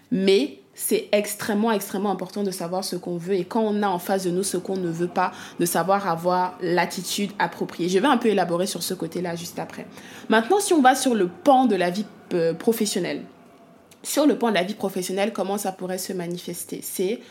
Mais 0.09 0.59
c'est 0.75 1.07
extrêmement, 1.13 1.71
extrêmement 1.71 2.11
important 2.11 2.43
de 2.43 2.51
savoir 2.51 2.83
ce 2.83 2.97
qu'on 2.97 3.17
veut 3.17 3.35
et 3.35 3.45
quand 3.45 3.61
on 3.61 3.81
a 3.81 3.87
en 3.87 3.97
face 3.97 4.25
de 4.25 4.29
nous 4.29 4.43
ce 4.43 4.57
qu'on 4.57 4.75
ne 4.75 4.89
veut 4.89 5.07
pas, 5.07 5.31
de 5.59 5.65
savoir 5.65 6.07
avoir 6.07 6.57
l'attitude 6.61 7.31
appropriée. 7.39 7.87
Je 7.87 7.97
vais 7.97 8.07
un 8.07 8.17
peu 8.17 8.27
élaborer 8.27 8.67
sur 8.67 8.83
ce 8.83 8.93
côté-là 8.93 9.35
juste 9.35 9.57
après. 9.57 9.87
Maintenant, 10.27 10.59
si 10.59 10.73
on 10.73 10.81
va 10.81 10.93
sur 10.93 11.15
le 11.15 11.27
pan 11.29 11.65
de 11.65 11.75
la 11.75 11.89
vie 11.89 12.05
euh, 12.33 12.53
professionnelle, 12.53 13.23
sur 14.03 14.27
le 14.27 14.37
pan 14.37 14.49
de 14.49 14.55
la 14.55 14.63
vie 14.63 14.75
professionnelle, 14.75 15.31
comment 15.33 15.57
ça 15.57 15.71
pourrait 15.71 15.97
se 15.97 16.11
manifester? 16.11 16.81
C'est 16.83 17.21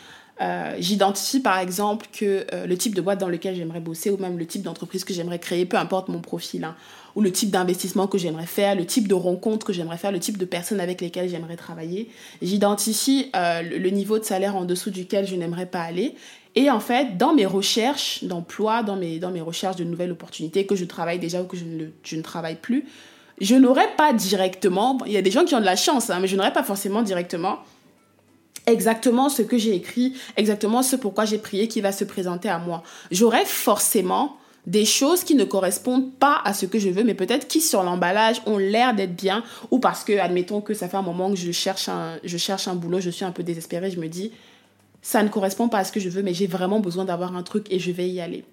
euh, 0.41 0.75
j'identifie 0.79 1.39
par 1.39 1.59
exemple 1.59 2.07
que 2.11 2.45
euh, 2.53 2.65
le 2.65 2.77
type 2.77 2.93
de 2.93 2.99
boîte 2.99 3.19
dans 3.19 3.29
lequel 3.29 3.55
j'aimerais 3.55 3.79
bosser 3.79 4.09
ou 4.09 4.17
même 4.17 4.37
le 4.37 4.45
type 4.45 4.63
d'entreprise 4.63 5.05
que 5.05 5.13
j'aimerais 5.13 5.39
créer, 5.39 5.65
peu 5.65 5.77
importe 5.77 6.09
mon 6.09 6.19
profil, 6.19 6.65
hein, 6.65 6.75
ou 7.15 7.21
le 7.21 7.31
type 7.31 7.49
d'investissement 7.49 8.07
que 8.07 8.17
j'aimerais 8.17 8.45
faire, 8.45 8.75
le 8.75 8.85
type 8.85 9.07
de 9.07 9.13
rencontre 9.13 9.65
que 9.65 9.73
j'aimerais 9.73 9.97
faire, 9.97 10.11
le 10.11 10.19
type 10.19 10.37
de 10.37 10.45
personnes 10.45 10.79
avec 10.79 11.01
lesquelles 11.01 11.29
j'aimerais 11.29 11.55
travailler. 11.55 12.09
J'identifie 12.41 13.31
euh, 13.35 13.61
le 13.61 13.89
niveau 13.89 14.19
de 14.19 14.23
salaire 14.23 14.55
en 14.55 14.65
dessous 14.65 14.91
duquel 14.91 15.25
je 15.25 15.35
n'aimerais 15.35 15.65
pas 15.65 15.81
aller. 15.81 16.15
Et 16.55 16.69
en 16.69 16.79
fait, 16.79 17.17
dans 17.17 17.33
mes 17.33 17.45
recherches 17.45 18.23
d'emploi, 18.23 18.83
dans 18.83 18.95
mes, 18.95 19.19
dans 19.19 19.31
mes 19.31 19.41
recherches 19.41 19.75
de 19.75 19.83
nouvelles 19.83 20.11
opportunités, 20.11 20.65
que 20.65 20.75
je 20.75 20.85
travaille 20.85 21.19
déjà 21.19 21.41
ou 21.41 21.45
que 21.45 21.57
je 21.57 21.65
ne, 21.65 21.87
je 22.03 22.15
ne 22.15 22.21
travaille 22.21 22.55
plus, 22.55 22.85
je 23.41 23.55
n'aurais 23.55 23.89
pas 23.97 24.13
directement, 24.13 24.97
il 25.05 25.11
y 25.11 25.17
a 25.17 25.21
des 25.21 25.31
gens 25.31 25.43
qui 25.43 25.55
ont 25.55 25.59
de 25.59 25.65
la 25.65 25.75
chance, 25.75 26.09
hein, 26.09 26.19
mais 26.21 26.27
je 26.27 26.35
n'aurais 26.35 26.53
pas 26.53 26.63
forcément 26.63 27.01
directement 27.01 27.59
exactement 28.67 29.29
ce 29.29 29.41
que 29.41 29.57
j'ai 29.57 29.75
écrit, 29.75 30.13
exactement 30.37 30.81
ce 30.81 30.95
pourquoi 30.95 31.25
j'ai 31.25 31.37
prié 31.37 31.67
qui 31.67 31.81
va 31.81 31.91
se 31.91 32.03
présenter 32.03 32.49
à 32.49 32.57
moi. 32.57 32.83
J'aurais 33.11 33.45
forcément 33.45 34.37
des 34.67 34.85
choses 34.85 35.23
qui 35.23 35.35
ne 35.35 35.43
correspondent 35.43 36.13
pas 36.13 36.41
à 36.43 36.53
ce 36.53 36.65
que 36.65 36.79
je 36.79 36.89
veux, 36.89 37.03
mais 37.03 37.13
peut-être 37.13 37.47
qui 37.47 37.61
sur 37.61 37.83
l'emballage 37.83 38.41
ont 38.45 38.57
l'air 38.57 38.95
d'être 38.95 39.15
bien, 39.15 39.43
ou 39.71 39.79
parce 39.79 40.03
que, 40.03 40.17
admettons 40.17 40.61
que 40.61 40.73
ça 40.73 40.89
fait 40.89 40.97
un 40.97 41.03
moment 41.03 41.29
que 41.29 41.37
je 41.37 41.51
cherche 41.51 41.87
un, 41.89 42.17
je 42.23 42.37
cherche 42.37 42.67
un 42.67 42.75
boulot, 42.75 42.99
je 42.99 43.09
suis 43.09 43.25
un 43.25 43.31
peu 43.31 43.43
désespérée, 43.43 43.91
je 43.91 43.99
me 43.99 44.07
dis, 44.07 44.31
ça 45.01 45.21
ne 45.21 45.29
correspond 45.29 45.69
pas 45.69 45.79
à 45.79 45.83
ce 45.83 45.91
que 45.91 45.99
je 45.99 46.09
veux, 46.09 46.23
mais 46.23 46.33
j'ai 46.33 46.47
vraiment 46.47 46.79
besoin 46.79 47.05
d'avoir 47.05 47.35
un 47.35 47.43
truc 47.43 47.67
et 47.69 47.77
je 47.77 47.91
vais 47.91 48.09
y 48.09 48.21
aller. 48.21 48.43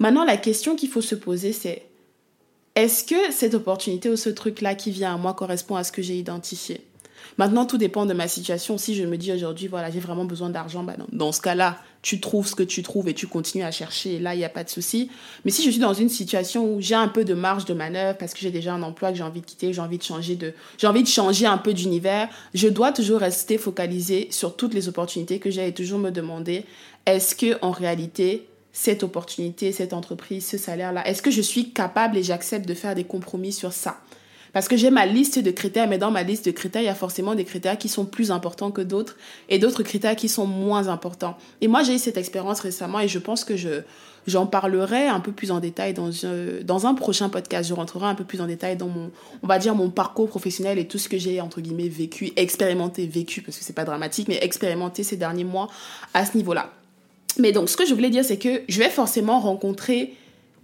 Maintenant, 0.00 0.24
la 0.24 0.36
question 0.36 0.74
qu'il 0.74 0.88
faut 0.88 1.00
se 1.00 1.14
poser, 1.14 1.52
c'est 1.52 1.84
est-ce 2.74 3.04
que 3.04 3.32
cette 3.32 3.54
opportunité 3.54 4.10
ou 4.10 4.16
ce 4.16 4.30
truc-là 4.30 4.74
qui 4.74 4.90
vient 4.90 5.14
à 5.14 5.16
moi 5.16 5.34
correspond 5.34 5.76
à 5.76 5.84
ce 5.84 5.92
que 5.92 6.02
j'ai 6.02 6.18
identifié? 6.18 6.84
Maintenant, 7.36 7.66
tout 7.66 7.78
dépend 7.78 8.06
de 8.06 8.14
ma 8.14 8.28
situation. 8.28 8.78
Si 8.78 8.94
je 8.94 9.04
me 9.04 9.16
dis 9.16 9.32
aujourd'hui, 9.32 9.66
voilà, 9.66 9.90
j'ai 9.90 10.00
vraiment 10.00 10.24
besoin 10.24 10.50
d'argent, 10.50 10.84
bah 10.84 10.94
dans 11.10 11.32
ce 11.32 11.40
cas-là, 11.40 11.78
tu 12.02 12.20
trouves 12.20 12.46
ce 12.46 12.54
que 12.54 12.62
tu 12.62 12.82
trouves 12.82 13.08
et 13.08 13.14
tu 13.14 13.26
continues 13.26 13.64
à 13.64 13.70
chercher. 13.70 14.14
Et 14.14 14.18
là, 14.20 14.34
il 14.34 14.38
n'y 14.38 14.44
a 14.44 14.50
pas 14.50 14.62
de 14.62 14.68
souci. 14.68 15.10
Mais 15.44 15.50
si 15.50 15.64
je 15.64 15.70
suis 15.70 15.80
dans 15.80 15.94
une 15.94 16.08
situation 16.08 16.74
où 16.74 16.80
j'ai 16.80 16.94
un 16.94 17.08
peu 17.08 17.24
de 17.24 17.34
marge 17.34 17.64
de 17.64 17.74
manœuvre 17.74 18.18
parce 18.18 18.34
que 18.34 18.40
j'ai 18.40 18.50
déjà 18.50 18.74
un 18.74 18.82
emploi 18.82 19.10
que 19.10 19.16
j'ai 19.16 19.24
envie 19.24 19.40
de 19.40 19.46
quitter, 19.46 19.72
j'ai 19.72 19.80
envie 19.80 19.98
de 19.98 20.02
changer 20.02 20.36
de, 20.36 20.52
j'ai 20.78 20.86
envie 20.86 21.02
de 21.02 21.08
changer 21.08 21.46
un 21.46 21.58
peu 21.58 21.72
d'univers, 21.72 22.28
je 22.52 22.68
dois 22.68 22.92
toujours 22.92 23.20
rester 23.20 23.58
focalisé 23.58 24.28
sur 24.30 24.54
toutes 24.54 24.74
les 24.74 24.88
opportunités 24.88 25.38
que 25.38 25.50
j'ai 25.50 25.66
et 25.66 25.74
toujours 25.74 25.98
me 25.98 26.10
demander 26.10 26.64
est-ce 27.06 27.34
que 27.34 27.58
en 27.62 27.70
réalité 27.70 28.46
cette 28.72 29.04
opportunité, 29.04 29.72
cette 29.72 29.92
entreprise, 29.92 30.46
ce 30.46 30.58
salaire-là, 30.58 31.06
est-ce 31.06 31.22
que 31.22 31.30
je 31.30 31.40
suis 31.40 31.70
capable 31.70 32.18
et 32.18 32.22
j'accepte 32.22 32.68
de 32.68 32.74
faire 32.74 32.94
des 32.94 33.04
compromis 33.04 33.52
sur 33.52 33.72
ça? 33.72 34.00
Parce 34.54 34.68
que 34.68 34.76
j'ai 34.76 34.90
ma 34.90 35.04
liste 35.04 35.40
de 35.40 35.50
critères, 35.50 35.88
mais 35.88 35.98
dans 35.98 36.12
ma 36.12 36.22
liste 36.22 36.46
de 36.46 36.52
critères, 36.52 36.80
il 36.80 36.86
y 36.86 36.88
a 36.88 36.94
forcément 36.94 37.34
des 37.34 37.44
critères 37.44 37.76
qui 37.76 37.88
sont 37.88 38.06
plus 38.06 38.30
importants 38.30 38.70
que 38.70 38.80
d'autres 38.80 39.16
et 39.48 39.58
d'autres 39.58 39.82
critères 39.82 40.14
qui 40.14 40.28
sont 40.28 40.46
moins 40.46 40.86
importants. 40.86 41.36
Et 41.60 41.66
moi, 41.66 41.82
j'ai 41.82 41.96
eu 41.96 41.98
cette 41.98 42.16
expérience 42.16 42.60
récemment 42.60 43.00
et 43.00 43.08
je 43.08 43.18
pense 43.18 43.44
que 43.44 43.56
je, 43.56 43.82
j'en 44.28 44.46
parlerai 44.46 45.08
un 45.08 45.18
peu 45.18 45.32
plus 45.32 45.50
en 45.50 45.58
détail 45.58 45.92
dans 45.92 46.24
un, 46.24 46.62
dans 46.62 46.86
un 46.86 46.94
prochain 46.94 47.28
podcast. 47.28 47.68
Je 47.68 47.74
rentrerai 47.74 48.06
un 48.06 48.14
peu 48.14 48.22
plus 48.22 48.40
en 48.40 48.46
détail 48.46 48.76
dans 48.76 48.86
mon, 48.86 49.10
on 49.42 49.46
va 49.48 49.58
dire, 49.58 49.74
mon 49.74 49.90
parcours 49.90 50.28
professionnel 50.28 50.78
et 50.78 50.86
tout 50.86 50.98
ce 50.98 51.08
que 51.08 51.18
j'ai, 51.18 51.40
entre 51.40 51.60
guillemets, 51.60 51.88
vécu, 51.88 52.32
expérimenté, 52.36 53.08
vécu, 53.08 53.42
parce 53.42 53.58
que 53.58 53.64
c'est 53.64 53.72
pas 53.72 53.84
dramatique, 53.84 54.28
mais 54.28 54.38
expérimenté 54.40 55.02
ces 55.02 55.16
derniers 55.16 55.44
mois 55.44 55.68
à 56.14 56.24
ce 56.24 56.36
niveau-là. 56.36 56.70
Mais 57.38 57.50
donc, 57.50 57.68
ce 57.68 57.76
que 57.76 57.84
je 57.84 57.92
voulais 57.92 58.10
dire, 58.10 58.24
c'est 58.24 58.38
que 58.38 58.62
je 58.68 58.78
vais 58.78 58.90
forcément 58.90 59.40
rencontrer 59.40 60.14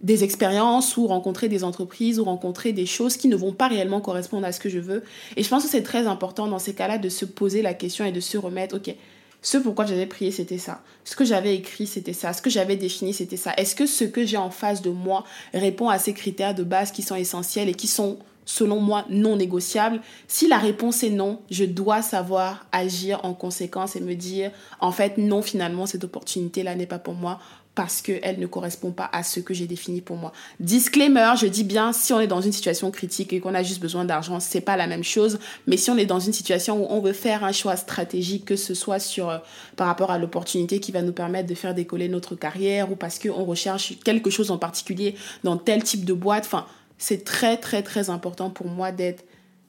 des 0.03 0.25
expériences 0.25 0.97
ou 0.97 1.07
rencontrer 1.07 1.49
des 1.49 1.63
entreprises 1.63 2.19
ou 2.19 2.25
rencontrer 2.25 2.73
des 2.73 2.87
choses 2.87 3.17
qui 3.17 3.29
ne 3.29 3.37
vont 3.37 3.53
pas 3.53 3.69
réellement 3.69 4.01
correspondre 4.01 4.47
à 4.47 4.53
ce 4.53 4.61
que 4.61 4.69
je 4.69 4.79
veux. 4.79 5.03
Et 5.37 5.43
je 5.43 5.49
pense 5.49 5.65
que 5.65 5.69
c'est 5.69 5.83
très 5.83 6.07
important 6.07 6.47
dans 6.47 6.59
ces 6.59 6.75
cas-là 6.75 6.99
de 6.99 7.09
se 7.09 7.25
poser 7.25 7.63
la 7.63 7.75
question 7.75 8.05
et 8.05 8.13
de 8.13 8.21
se 8.21 8.39
remettre, 8.39 8.77
ok, 8.77 8.95
ce 9.43 9.57
pourquoi 9.59 9.87
j'avais 9.87 10.07
prié, 10.07 10.31
c'était 10.31 10.59
ça. 10.59 10.83
Ce 11.05 11.17
que 11.17 11.25
j'avais 11.25 11.55
écrit, 11.55 11.87
c'était 11.87 12.13
ça. 12.13 12.33
Ce 12.33 12.43
que 12.43 12.51
j'avais 12.51 12.77
défini, 12.77 13.15
c'était 13.15 13.39
ça. 13.39 13.53
Est-ce 13.57 13.75
que 13.75 13.87
ce 13.87 14.05
que 14.05 14.25
j'ai 14.25 14.37
en 14.37 14.51
face 14.51 14.83
de 14.83 14.91
moi 14.91 15.25
répond 15.55 15.89
à 15.89 15.99
ces 15.99 16.13
critères 16.13 16.55
de 16.55 16.63
base 16.63 16.93
qui 16.93 17.03
sont 17.03 17.15
essentiels 17.15 17.69
et 17.69 17.75
qui 17.75 17.87
sont, 17.87 18.19
selon 18.45 18.81
moi, 18.81 19.07
non 19.09 19.37
négociables? 19.37 20.03
Si 20.29 20.47
la 20.47 20.59
réponse 20.59 21.03
est 21.03 21.11
non, 21.11 21.41
je 21.51 21.65
dois 21.65 22.03
savoir 22.03 22.67
agir 22.71 23.21
en 23.25 23.33
conséquence 23.33 23.97
et 23.97 24.01
me 24.01 24.15
dire, 24.15 24.51
en 24.79 24.93
fait, 24.93 25.17
non, 25.17 25.41
finalement, 25.41 25.87
cette 25.87 26.05
opportunité-là 26.05 26.75
n'est 26.75 26.87
pas 26.87 26.99
pour 26.99 27.15
moi 27.15 27.41
parce 27.81 28.03
qu'elle 28.03 28.39
ne 28.39 28.47
correspond 28.47 28.91
pas 28.91 29.09
à 29.11 29.23
ce 29.23 29.41
que 29.41 29.55
j'ai 29.55 29.67
défini 29.67 30.03
pour 30.03 30.19
moi. 30.19 30.33
Disclaimer, 30.61 31.33
je 31.41 31.47
dis 31.47 31.65
bien, 31.65 31.95
si 31.95 32.13
on 32.13 32.21
est 32.21 32.27
dans 32.27 32.43
une 32.43 32.53
situation 32.53 32.91
critique 32.91 33.33
et 33.33 33.41
qu'on 33.41 33.55
a 33.55 33.63
juste 33.63 33.81
besoin 33.81 34.05
d'argent, 34.05 34.39
c'est 34.39 34.61
pas 34.61 34.77
la 34.77 34.87
même 34.87 35.03
chose. 35.03 35.39
Mais 35.67 35.79
si 35.79 35.89
on 35.89 35.97
est 35.97 36.05
dans 36.05 36.21
une 36.21 36.35
situation 36.35 36.83
où 36.83 36.87
on 36.91 37.01
veut 37.01 37.15
faire 37.15 37.43
un 37.43 37.53
choix 37.53 37.77
stratégique, 37.77 38.45
que 38.45 38.57
ce 38.57 38.75
soit 38.75 38.99
sur, 38.99 39.31
euh, 39.31 39.39
par 39.77 39.87
rapport 39.87 40.11
à 40.11 40.19
l'opportunité 40.19 40.79
qui 40.79 40.93
va 40.93 41.01
nous 41.01 41.15
permettre 41.15 41.49
de 41.49 41.55
faire 41.55 41.75
décoller 41.75 42.11
notre 42.11 42.35
carrière 42.35 42.93
ou 42.93 42.97
parce 42.97 43.19
qu'on 43.19 43.47
recherche 43.47 43.95
quelque 44.05 44.29
chose 44.29 44.51
en 44.51 44.59
particulier 44.59 45.15
dans 45.43 45.57
tel 45.57 45.83
type 45.83 46.05
de 46.05 46.13
boîte, 46.13 46.45
enfin, 46.45 46.67
c'est 46.99 47.25
très, 47.25 47.57
très, 47.57 47.83
très 47.83 48.11
important 48.11 48.51
pour 48.51 48.67
moi 48.67 48.93
d'être 48.93 49.25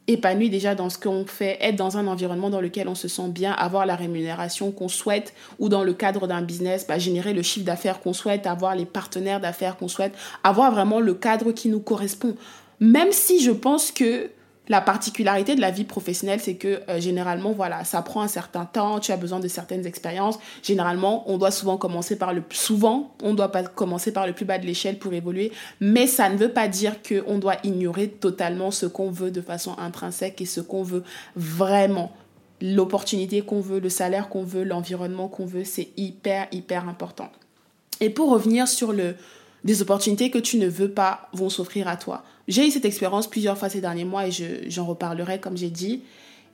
épanoui 0.08 0.50
déjà 0.50 0.76
dans 0.76 0.90
ce 0.90 0.98
qu'on 0.98 1.26
fait, 1.26 1.58
être 1.62 1.76
dans 1.76 1.98
un 1.98 2.08
environnement 2.08 2.50
dans 2.50 2.62
lequel 2.62 2.88
on 2.88 2.96
se 2.96 3.08
sent 3.08 3.30
bien, 3.30 3.52
avoir 3.54 3.86
la 3.86 3.96
rémunération 3.96 4.72
qu'on 4.72 4.88
souhaite 4.88 5.34
ou 5.60 5.70
dans 5.70 5.84
le 5.84 5.94
cadre 5.94 6.28
d'un 6.28 6.42
business, 6.42 6.86
bah, 6.88 6.98
générer 6.98 7.34
le 7.34 7.42
chiffre 7.42 7.66
d'affaires 7.66 8.02
qu'on 8.02 8.14
souhaite, 8.14 8.48
avoir 8.48 8.76
les 8.76 8.86
partenaires 8.86 9.40
d'affaires 9.40 9.78
qu'on 9.78 9.88
souhaite, 9.88 10.14
avoir 10.44 10.72
vraiment 10.72 11.00
le 11.00 11.14
cadre 11.14 11.52
qui 11.52 11.70
nous 11.70 11.80
correspond. 11.80 12.36
Même 12.80 13.12
si 13.12 13.42
je 13.44 13.52
pense 13.52 13.92
que 13.92 14.30
la 14.72 14.80
particularité 14.80 15.56
de 15.56 15.60
la 15.60 15.70
vie 15.70 15.84
professionnelle, 15.84 16.40
c'est 16.40 16.56
que 16.56 16.80
euh, 16.88 17.02
généralement, 17.02 17.52
voilà, 17.52 17.84
ça 17.84 18.02
prend 18.02 18.22
un 18.22 18.30
certain 18.30 18.64
temps, 18.64 19.02
tu 19.02 19.12
as 19.12 19.18
besoin 19.18 19.42
de 19.42 19.50
certaines 19.50 19.86
expériences. 19.86 20.40
Généralement, 20.64 21.30
on 21.30 21.38
doit 21.38 21.52
souvent 21.52 21.76
commencer 21.76 22.18
par 22.18 22.34
le 22.34 22.42
souvent, 22.52 23.14
on 23.22 23.34
doit 23.34 23.50
commencer 23.50 24.14
par 24.14 24.26
le 24.26 24.32
plus 24.32 24.46
bas 24.46 24.60
de 24.60 24.66
l'échelle 24.66 24.98
pour 24.98 25.12
évoluer, 25.12 25.52
mais 25.82 26.08
ça 26.08 26.30
ne 26.30 26.38
veut 26.38 26.54
pas 26.54 26.70
dire 26.70 26.96
qu'on 27.04 27.38
doit 27.38 27.58
ignorer 27.66 28.08
totalement 28.08 28.72
ce 28.72 28.86
qu'on 28.86 29.12
veut 29.12 29.30
de 29.30 29.42
façon 29.42 29.76
intrinsèque 29.78 30.40
et 30.40 30.46
ce 30.46 30.62
qu'on 30.62 30.84
veut 30.84 31.04
vraiment. 31.36 32.14
L'opportunité 32.62 33.42
qu'on 33.42 33.60
veut, 33.60 33.82
le 33.82 33.90
salaire 33.90 34.30
qu'on 34.30 34.44
veut, 34.44 34.64
l'environnement 34.64 35.28
qu'on 35.28 35.46
veut, 35.46 35.66
c'est 35.66 35.90
hyper 35.98 36.48
hyper 36.54 36.88
important. 36.88 37.30
Et 38.00 38.10
pour 38.10 38.30
revenir 38.30 38.70
sur 38.70 38.94
le 38.94 39.16
des 39.66 39.82
opportunités 39.82 40.32
que 40.32 40.40
tu 40.40 40.58
ne 40.58 40.68
veux 40.68 40.92
pas 40.92 41.30
vont 41.34 41.50
s'offrir 41.50 41.90
à 41.90 41.98
toi. 41.98 42.24
J'ai 42.48 42.68
eu 42.68 42.72
cette 42.72 42.86
expérience 42.86 43.28
plusieurs 43.28 43.58
fois 43.58 43.70
ces 43.70 43.82
derniers 43.82 44.06
mois 44.06 44.28
et 44.28 44.32
j'en 44.68 44.86
reparlerai 44.86 45.40
comme 45.40 45.58
j'ai 45.58 45.70
dit. 45.70 46.02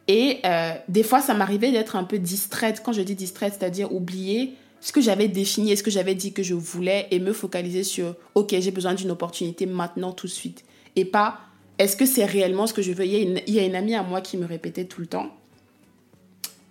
Et 0.08 0.40
euh, 0.46 0.74
des 0.88 1.04
fois, 1.04 1.22
ça 1.22 1.34
m'arrivait 1.34 1.72
d'être 1.72 1.96
un 1.96 2.04
peu 2.04 2.18
distraite. 2.18 2.82
Quand 2.84 2.94
je 2.94 3.02
dis 3.02 3.16
distraite, 3.16 3.56
c'est-à-dire 3.60 3.94
oublier 3.94 4.54
ce 4.80 4.92
que 4.92 5.02
j'avais 5.02 5.28
défini 5.28 5.76
ce 5.76 5.84
que 5.84 5.92
j'avais 5.92 6.16
dit 6.16 6.34
que 6.34 6.44
je 6.44 6.54
voulais 6.54 7.08
et 7.12 7.20
me 7.20 7.34
focaliser 7.34 7.84
sur, 7.84 8.16
OK, 8.36 8.56
j'ai 8.60 8.72
besoin 8.72 8.94
d'une 8.94 9.12
opportunité 9.12 9.66
maintenant, 9.66 10.12
tout 10.12 10.28
de 10.28 10.32
suite. 10.32 10.64
Et 10.96 11.06
pas, 11.06 11.40
est-ce 11.80 11.96
que 11.96 12.06
c'est 12.06 12.26
réellement 12.26 12.68
ce 12.68 12.74
que 12.74 12.82
je 12.82 12.92
veux? 12.92 13.06
Il 13.06 13.12
y, 13.12 13.16
a 13.16 13.20
une, 13.20 13.42
il 13.48 13.54
y 13.54 13.60
a 13.60 13.64
une 13.64 13.76
amie 13.76 13.96
à 13.96 14.04
moi 14.04 14.22
qui 14.22 14.38
me 14.38 14.46
répétait 14.46 14.86
tout 14.86 15.02
le 15.02 15.08
temps, 15.08 15.36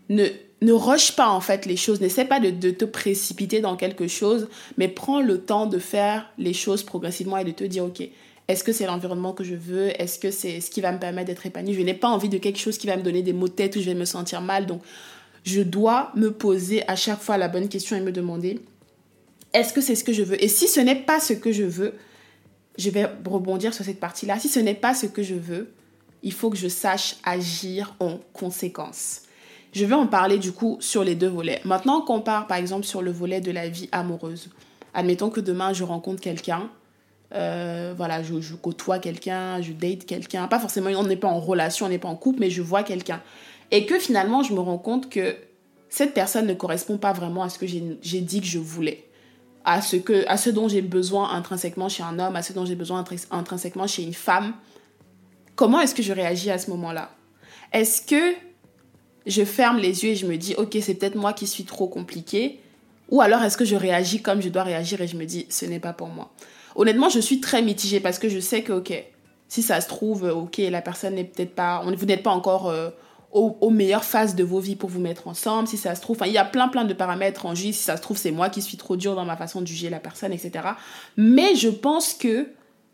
ne, 0.08 0.26
ne 0.62 0.72
rush 0.72 1.16
pas 1.16 1.28
en 1.28 1.40
fait 1.40 1.66
les 1.66 1.76
choses, 1.76 2.00
n'essaie 2.00 2.24
pas 2.24 2.40
de, 2.40 2.50
de, 2.50 2.70
te 2.70 2.84
précipiter 2.84 3.60
dans 3.60 3.76
quelque 3.76 4.06
chose, 4.06 4.48
mais 4.78 4.88
prends 4.88 5.20
le 5.20 5.40
temps 5.40 5.66
de 5.66 5.78
faire 5.78 6.30
les 6.38 6.54
choses 6.54 6.84
progressivement 6.84 7.38
et 7.38 7.44
de 7.44 7.50
te 7.50 7.64
dire, 7.64 7.84
OK, 7.84 8.08
est-ce 8.48 8.62
que 8.62 8.72
c'est 8.72 8.86
l'environnement 8.86 9.32
que 9.32 9.42
je 9.42 9.54
veux? 9.54 10.00
Est-ce 10.00 10.18
que 10.18 10.30
c'est 10.30 10.60
ce 10.60 10.70
qui 10.70 10.80
va 10.80 10.92
me 10.92 10.98
permettre 10.98 11.26
d'être 11.26 11.46
épanoui? 11.46 11.74
Je 11.74 11.82
n'ai 11.82 11.94
pas 11.94 12.08
envie 12.08 12.28
de 12.28 12.38
quelque 12.38 12.58
chose 12.58 12.78
qui 12.78 12.86
va 12.86 12.96
me 12.96 13.02
donner 13.02 13.22
des 13.22 13.32
maux 13.32 13.48
de 13.48 13.52
tête 13.52 13.74
ou 13.76 13.80
je 13.80 13.86
vais 13.86 13.94
me 13.94 14.04
sentir 14.04 14.40
mal. 14.40 14.66
Donc, 14.66 14.82
je 15.44 15.62
dois 15.62 16.12
me 16.14 16.30
poser 16.30 16.88
à 16.88 16.96
chaque 16.96 17.20
fois 17.20 17.38
la 17.38 17.48
bonne 17.48 17.68
question 17.68 17.96
et 17.96 18.00
me 18.00 18.12
demander 18.12 18.60
est-ce 19.52 19.72
que 19.72 19.80
c'est 19.80 19.94
ce 19.94 20.04
que 20.04 20.12
je 20.12 20.22
veux? 20.22 20.42
Et 20.42 20.48
si 20.48 20.68
ce 20.68 20.80
n'est 20.80 20.96
pas 20.96 21.18
ce 21.18 21.32
que 21.32 21.50
je 21.50 21.64
veux, 21.64 21.94
je 22.78 22.90
vais 22.90 23.06
rebondir 23.24 23.74
sur 23.74 23.84
cette 23.84 24.00
partie-là. 24.00 24.38
Si 24.38 24.48
ce 24.48 24.60
n'est 24.60 24.74
pas 24.74 24.94
ce 24.94 25.06
que 25.06 25.22
je 25.22 25.34
veux, 25.34 25.72
il 26.22 26.32
faut 26.32 26.50
que 26.50 26.56
je 26.56 26.68
sache 26.68 27.16
agir 27.24 27.94
en 28.00 28.18
conséquence. 28.32 29.22
Je 29.72 29.84
vais 29.84 29.94
en 29.94 30.06
parler 30.06 30.38
du 30.38 30.52
coup 30.52 30.78
sur 30.80 31.04
les 31.04 31.14
deux 31.14 31.28
volets. 31.28 31.60
Maintenant 31.64 32.00
qu'on 32.00 32.20
part 32.20 32.46
par 32.46 32.58
exemple 32.58 32.84
sur 32.84 33.02
le 33.02 33.10
volet 33.10 33.40
de 33.40 33.50
la 33.50 33.68
vie 33.68 33.88
amoureuse. 33.92 34.50
Admettons 34.94 35.30
que 35.30 35.40
demain 35.40 35.72
je 35.72 35.84
rencontre 35.84 36.20
quelqu'un 36.20 36.70
euh, 37.34 37.94
voilà, 37.96 38.22
je, 38.22 38.54
côtoie 38.54 38.98
quelqu'un, 38.98 39.60
je 39.60 39.72
date 39.72 40.06
quelqu'un. 40.06 40.46
Pas 40.48 40.58
forcément, 40.58 40.90
on 40.90 41.04
n'est 41.04 41.16
pas 41.16 41.28
en 41.28 41.40
relation, 41.40 41.86
on 41.86 41.88
n'est 41.88 41.98
pas 41.98 42.08
en 42.08 42.16
couple, 42.16 42.40
mais 42.40 42.50
je 42.50 42.62
vois 42.62 42.82
quelqu'un. 42.82 43.22
Et 43.70 43.86
que 43.86 43.98
finalement, 43.98 44.42
je 44.42 44.52
me 44.52 44.60
rends 44.60 44.78
compte 44.78 45.10
que 45.10 45.36
cette 45.88 46.14
personne 46.14 46.46
ne 46.46 46.54
correspond 46.54 46.98
pas 46.98 47.12
vraiment 47.12 47.42
à 47.42 47.48
ce 47.48 47.58
que 47.58 47.66
j'ai 47.66 48.20
dit 48.20 48.40
que 48.40 48.46
je 48.46 48.58
voulais. 48.58 49.04
À 49.64 49.82
ce, 49.82 49.96
que, 49.96 50.24
à 50.28 50.36
ce 50.36 50.48
dont 50.48 50.68
j'ai 50.68 50.82
besoin 50.82 51.30
intrinsèquement 51.30 51.88
chez 51.88 52.04
un 52.04 52.20
homme, 52.20 52.36
à 52.36 52.42
ce 52.42 52.52
dont 52.52 52.64
j'ai 52.64 52.76
besoin 52.76 53.04
intrinsèquement 53.32 53.88
chez 53.88 54.04
une 54.04 54.14
femme. 54.14 54.54
Comment 55.56 55.80
est-ce 55.80 55.94
que 55.94 56.04
je 56.04 56.12
réagis 56.12 56.50
à 56.52 56.58
ce 56.58 56.70
moment-là? 56.70 57.10
Est-ce 57.72 58.02
que 58.02 58.36
je 59.26 59.44
ferme 59.44 59.78
les 59.78 60.04
yeux 60.04 60.10
et 60.10 60.14
je 60.14 60.26
me 60.26 60.36
dis, 60.36 60.54
ok, 60.56 60.78
c'est 60.80 60.94
peut-être 60.94 61.16
moi 61.16 61.32
qui 61.32 61.48
suis 61.48 61.64
trop 61.64 61.88
compliqué 61.88 62.60
Ou 63.10 63.20
alors 63.20 63.42
est-ce 63.42 63.56
que 63.56 63.64
je 63.64 63.74
réagis 63.74 64.22
comme 64.22 64.40
je 64.40 64.50
dois 64.50 64.62
réagir 64.62 65.00
et 65.00 65.08
je 65.08 65.16
me 65.16 65.24
dis, 65.24 65.46
ce 65.50 65.66
n'est 65.66 65.80
pas 65.80 65.92
pour 65.92 66.08
moi? 66.08 66.30
Honnêtement, 66.76 67.08
je 67.08 67.20
suis 67.20 67.40
très 67.40 67.62
mitigée 67.62 68.00
parce 68.00 68.18
que 68.18 68.28
je 68.28 68.38
sais 68.38 68.62
que, 68.62 68.74
ok, 68.74 68.92
si 69.48 69.62
ça 69.62 69.80
se 69.80 69.88
trouve, 69.88 70.26
euh, 70.26 70.34
ok, 70.34 70.58
la 70.58 70.82
personne 70.82 71.14
n'est 71.14 71.24
peut-être 71.24 71.54
pas, 71.54 71.82
vous 71.82 72.06
n'êtes 72.06 72.22
pas 72.22 72.30
encore 72.30 72.68
euh, 72.68 72.90
aux, 73.32 73.70
meilleures 73.70 74.04
phases 74.04 74.34
de 74.34 74.44
vos 74.44 74.60
vies 74.60 74.76
pour 74.76 74.88
vous 74.88 75.00
mettre 75.00 75.28
ensemble, 75.28 75.68
si 75.68 75.76
ça 75.76 75.94
se 75.94 76.00
trouve, 76.00 76.18
il 76.24 76.32
y 76.32 76.38
a 76.38 76.44
plein 76.44 76.68
plein 76.68 76.84
de 76.84 76.94
paramètres 76.94 77.46
en 77.46 77.54
jeu, 77.54 77.72
si 77.72 77.74
ça 77.74 77.96
se 77.96 78.02
trouve, 78.02 78.16
c'est 78.16 78.30
moi 78.30 78.48
qui 78.48 78.62
suis 78.62 78.76
trop 78.76 78.96
dur 78.96 79.14
dans 79.14 79.24
ma 79.24 79.36
façon 79.36 79.60
de 79.60 79.66
juger 79.66 79.90
la 79.90 80.00
personne, 80.00 80.32
etc. 80.32 80.68
Mais 81.16 81.54
je 81.54 81.68
pense 81.68 82.14
que 82.14 82.48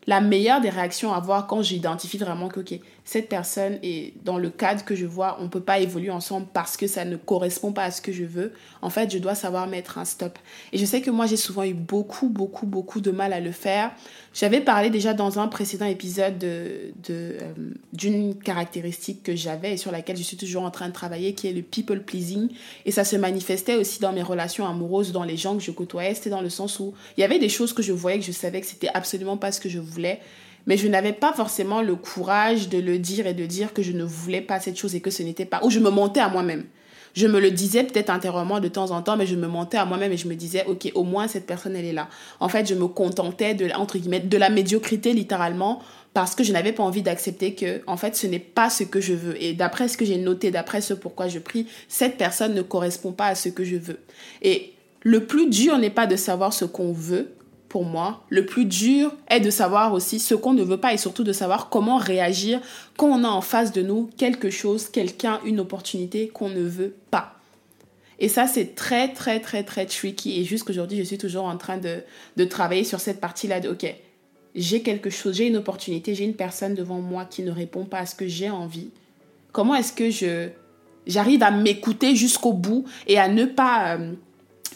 la 0.05 0.19
meilleure 0.19 0.59
des 0.59 0.69
réactions 0.69 1.13
à 1.13 1.17
avoir 1.17 1.47
quand 1.47 1.61
j'identifie 1.61 2.17
vraiment 2.17 2.49
que 2.49 2.59
ok, 2.59 2.79
cette 3.05 3.27
personne 3.27 3.79
est 3.83 4.13
dans 4.23 4.37
le 4.37 4.49
cadre 4.49 4.85
que 4.85 4.95
je 4.95 5.05
vois, 5.05 5.37
on 5.39 5.43
ne 5.43 5.49
peut 5.49 5.61
pas 5.61 5.79
évoluer 5.79 6.09
ensemble 6.09 6.47
parce 6.53 6.77
que 6.77 6.87
ça 6.87 7.03
ne 7.03 7.17
correspond 7.17 7.73
pas 7.73 7.83
à 7.83 7.91
ce 7.91 8.01
que 8.01 8.13
je 8.13 8.23
veux, 8.23 8.53
en 8.81 8.89
fait, 8.89 9.11
je 9.11 9.17
dois 9.17 9.35
savoir 9.35 9.67
mettre 9.67 9.97
un 9.97 10.05
stop. 10.05 10.39
Et 10.71 10.77
je 10.77 10.85
sais 10.85 11.01
que 11.01 11.11
moi, 11.11 11.25
j'ai 11.25 11.35
souvent 11.35 11.63
eu 11.63 11.73
beaucoup, 11.73 12.29
beaucoup, 12.29 12.65
beaucoup 12.65 13.01
de 13.01 13.11
mal 13.11 13.33
à 13.33 13.41
le 13.41 13.51
faire. 13.51 13.91
J'avais 14.33 14.61
parlé 14.61 14.89
déjà 14.89 15.13
dans 15.13 15.37
un 15.37 15.47
précédent 15.47 15.85
épisode 15.85 16.37
de, 16.37 16.93
de, 17.07 17.37
euh, 17.41 17.53
d'une 17.91 18.35
caractéristique 18.35 19.21
que 19.21 19.35
j'avais 19.35 19.73
et 19.73 19.77
sur 19.77 19.91
laquelle 19.91 20.17
je 20.17 20.23
suis 20.23 20.37
toujours 20.37 20.63
en 20.63 20.71
train 20.71 20.87
de 20.87 20.93
travailler, 20.93 21.33
qui 21.33 21.47
est 21.47 21.53
le 21.53 21.61
people 21.61 22.03
pleasing. 22.03 22.49
Et 22.85 22.91
ça 22.91 23.03
se 23.03 23.17
manifestait 23.17 23.75
aussi 23.75 23.99
dans 23.99 24.13
mes 24.13 24.23
relations 24.23 24.65
amoureuses, 24.65 25.11
dans 25.11 25.23
les 25.23 25.37
gens 25.37 25.57
que 25.57 25.63
je 25.63 25.71
côtoyais. 25.71 26.15
C'était 26.15 26.29
dans 26.29 26.41
le 26.41 26.49
sens 26.49 26.79
où 26.79 26.93
il 27.17 27.21
y 27.21 27.23
avait 27.23 27.39
des 27.39 27.49
choses 27.49 27.73
que 27.73 27.83
je 27.83 27.91
voyais 27.91 28.19
que 28.19 28.25
je 28.25 28.31
savais 28.31 28.61
que 28.61 28.67
c'était 28.67 28.89
absolument 28.93 29.37
pas 29.37 29.51
ce 29.51 29.59
que 29.59 29.69
je 29.69 29.79
voulais. 29.79 30.19
Mais 30.65 30.77
je 30.77 30.87
n'avais 30.87 31.13
pas 31.13 31.33
forcément 31.33 31.81
le 31.81 31.95
courage 31.95 32.69
de 32.69 32.77
le 32.77 32.97
dire 32.99 33.27
et 33.27 33.33
de 33.33 33.45
dire 33.45 33.73
que 33.73 33.81
je 33.81 33.91
ne 33.91 34.03
voulais 34.03 34.41
pas 34.41 34.59
cette 34.59 34.77
chose 34.77 34.95
et 34.95 35.01
que 35.01 35.09
ce 35.09 35.23
n'était 35.23 35.45
pas. 35.45 35.61
Ou 35.63 35.69
je 35.69 35.79
me 35.79 35.89
mentais 35.89 36.21
à 36.21 36.29
moi-même. 36.29 36.65
Je 37.13 37.27
me 37.27 37.39
le 37.39 37.51
disais 37.51 37.83
peut-être 37.83 38.09
intérieurement 38.09 38.59
de 38.59 38.67
temps 38.67 38.89
en 38.89 39.01
temps, 39.03 39.17
mais 39.17 39.27
je 39.27 39.35
me 39.35 39.47
mentais 39.47 39.77
à 39.77 39.85
moi-même 39.85 40.11
et 40.11 40.17
je 40.17 40.27
me 40.27 40.33
disais, 40.33 40.65
ok, 40.67 40.91
au 40.95 41.03
moins 41.03 41.27
cette 41.27 41.45
personne, 41.45 41.75
elle 41.75 41.85
est 41.85 41.93
là. 41.93 42.09
En 42.39 42.49
fait, 42.49 42.67
je 42.67 42.73
me 42.73 42.87
contentais 42.87 43.53
de, 43.53 43.69
entre 43.75 43.97
guillemets, 43.99 44.19
de 44.19 44.37
la 44.37 44.49
médiocrité 44.49 45.13
littéralement 45.13 45.81
parce 46.13 46.33
que 46.33 46.43
je 46.43 46.51
n'avais 46.51 46.73
pas 46.73 46.83
envie 46.83 47.03
d'accepter 47.03 47.53
que, 47.53 47.81
en 47.85 47.97
fait, 47.97 48.15
ce 48.15 48.25
n'est 48.25 48.39
pas 48.39 48.69
ce 48.69 48.83
que 48.83 48.99
je 48.99 49.13
veux. 49.13 49.41
Et 49.41 49.53
d'après 49.53 49.87
ce 49.87 49.97
que 49.97 50.05
j'ai 50.05 50.17
noté, 50.17 50.49
d'après 50.49 50.81
ce 50.81 50.93
pourquoi 50.95 51.27
je 51.27 51.39
prie, 51.39 51.67
cette 51.87 52.17
personne 52.17 52.55
ne 52.55 52.61
correspond 52.61 53.11
pas 53.11 53.27
à 53.27 53.35
ce 53.35 53.49
que 53.49 53.63
je 53.63 53.75
veux. 53.75 53.99
Et 54.41 54.73
le 55.01 55.25
plus 55.25 55.49
dur 55.49 55.77
n'est 55.77 55.89
pas 55.91 56.07
de 56.07 56.15
savoir 56.15 56.51
ce 56.51 56.65
qu'on 56.65 56.93
veut, 56.93 57.33
pour 57.73 57.85
moi. 57.85 58.23
Le 58.29 58.45
plus 58.45 58.65
dur 58.65 59.11
est 59.29 59.39
de 59.39 59.49
savoir 59.49 59.93
aussi 59.93 60.19
ce 60.19 60.35
qu'on 60.35 60.53
ne 60.53 60.61
veut 60.61 60.77
pas 60.77 60.93
et 60.93 60.97
surtout 60.97 61.23
de 61.23 61.33
savoir 61.33 61.69
comment 61.69 61.97
réagir 61.97 62.61
quand 62.97 63.07
on 63.07 63.23
a 63.23 63.27
en 63.27 63.41
face 63.41 63.71
de 63.71 63.81
nous 63.81 64.11
quelque 64.15 64.51
chose, 64.51 64.89
quelqu'un, 64.89 65.39
une 65.43 65.59
opportunité 65.59 66.27
qu'on 66.27 66.49
ne 66.49 66.61
veut 66.61 66.95
pas. 67.09 67.33
Et 68.19 68.29
ça, 68.29 68.45
c'est 68.45 68.75
très, 68.75 69.11
très, 69.11 69.39
très, 69.39 69.63
très 69.63 69.87
tricky. 69.87 70.39
Et 70.39 70.43
jusqu'aujourd'hui, 70.43 70.99
je 70.99 71.03
suis 71.03 71.17
toujours 71.17 71.45
en 71.45 71.57
train 71.57 71.79
de, 71.79 72.03
de 72.37 72.45
travailler 72.45 72.83
sur 72.83 72.99
cette 72.99 73.19
partie-là 73.19 73.59
de, 73.59 73.69
OK, 73.69 73.91
j'ai 74.53 74.83
quelque 74.83 75.09
chose, 75.09 75.37
j'ai 75.37 75.47
une 75.47 75.57
opportunité, 75.57 76.13
j'ai 76.13 76.25
une 76.25 76.35
personne 76.35 76.75
devant 76.75 76.99
moi 76.99 77.25
qui 77.25 77.41
ne 77.41 77.49
répond 77.49 77.85
pas 77.85 77.97
à 77.97 78.05
ce 78.05 78.13
que 78.13 78.27
j'ai 78.27 78.51
envie. 78.51 78.91
Comment 79.51 79.73
est-ce 79.73 79.93
que 79.93 80.11
je 80.11 80.49
j'arrive 81.07 81.41
à 81.41 81.49
m'écouter 81.49 82.15
jusqu'au 82.15 82.53
bout 82.53 82.85
et 83.07 83.17
à 83.17 83.29
ne 83.29 83.45
pas 83.45 83.95
euh, 83.95 84.13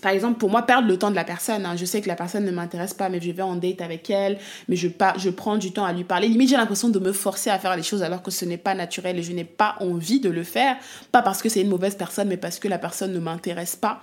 par 0.07 0.13
exemple, 0.13 0.37
pour 0.37 0.49
moi, 0.49 0.61
perdre 0.61 0.87
le 0.87 0.97
temps 0.97 1.11
de 1.11 1.17
la 1.17 1.25
personne. 1.25 1.65
Hein. 1.65 1.75
Je 1.75 1.83
sais 1.83 1.99
que 1.99 2.07
la 2.07 2.15
personne 2.15 2.45
ne 2.45 2.51
m'intéresse 2.51 2.93
pas, 2.93 3.09
mais 3.09 3.19
je 3.19 3.29
vais 3.29 3.41
en 3.41 3.57
date 3.57 3.81
avec 3.81 4.09
elle, 4.09 4.37
mais 4.69 4.77
je, 4.77 4.87
prends 4.87 5.57
du 5.57 5.73
temps 5.73 5.83
à 5.83 5.91
lui 5.91 6.05
parler. 6.05 6.29
Limite, 6.29 6.47
j'ai 6.47 6.55
l'impression 6.55 6.87
de 6.87 6.97
me 6.97 7.11
forcer 7.11 7.49
à 7.49 7.59
faire 7.59 7.75
les 7.75 7.83
choses 7.83 8.03
alors 8.03 8.23
que 8.23 8.31
ce 8.31 8.45
n'est 8.45 8.57
pas 8.57 8.73
naturel 8.73 9.19
et 9.19 9.21
je 9.21 9.33
n'ai 9.33 9.43
pas 9.43 9.75
envie 9.81 10.21
de 10.21 10.29
le 10.29 10.43
faire. 10.43 10.77
Pas 11.11 11.21
parce 11.21 11.41
que 11.41 11.49
c'est 11.49 11.59
une 11.59 11.67
mauvaise 11.67 11.95
personne, 11.95 12.29
mais 12.29 12.37
parce 12.37 12.57
que 12.57 12.69
la 12.69 12.77
personne 12.77 13.11
ne 13.11 13.19
m'intéresse 13.19 13.75
pas. 13.75 13.99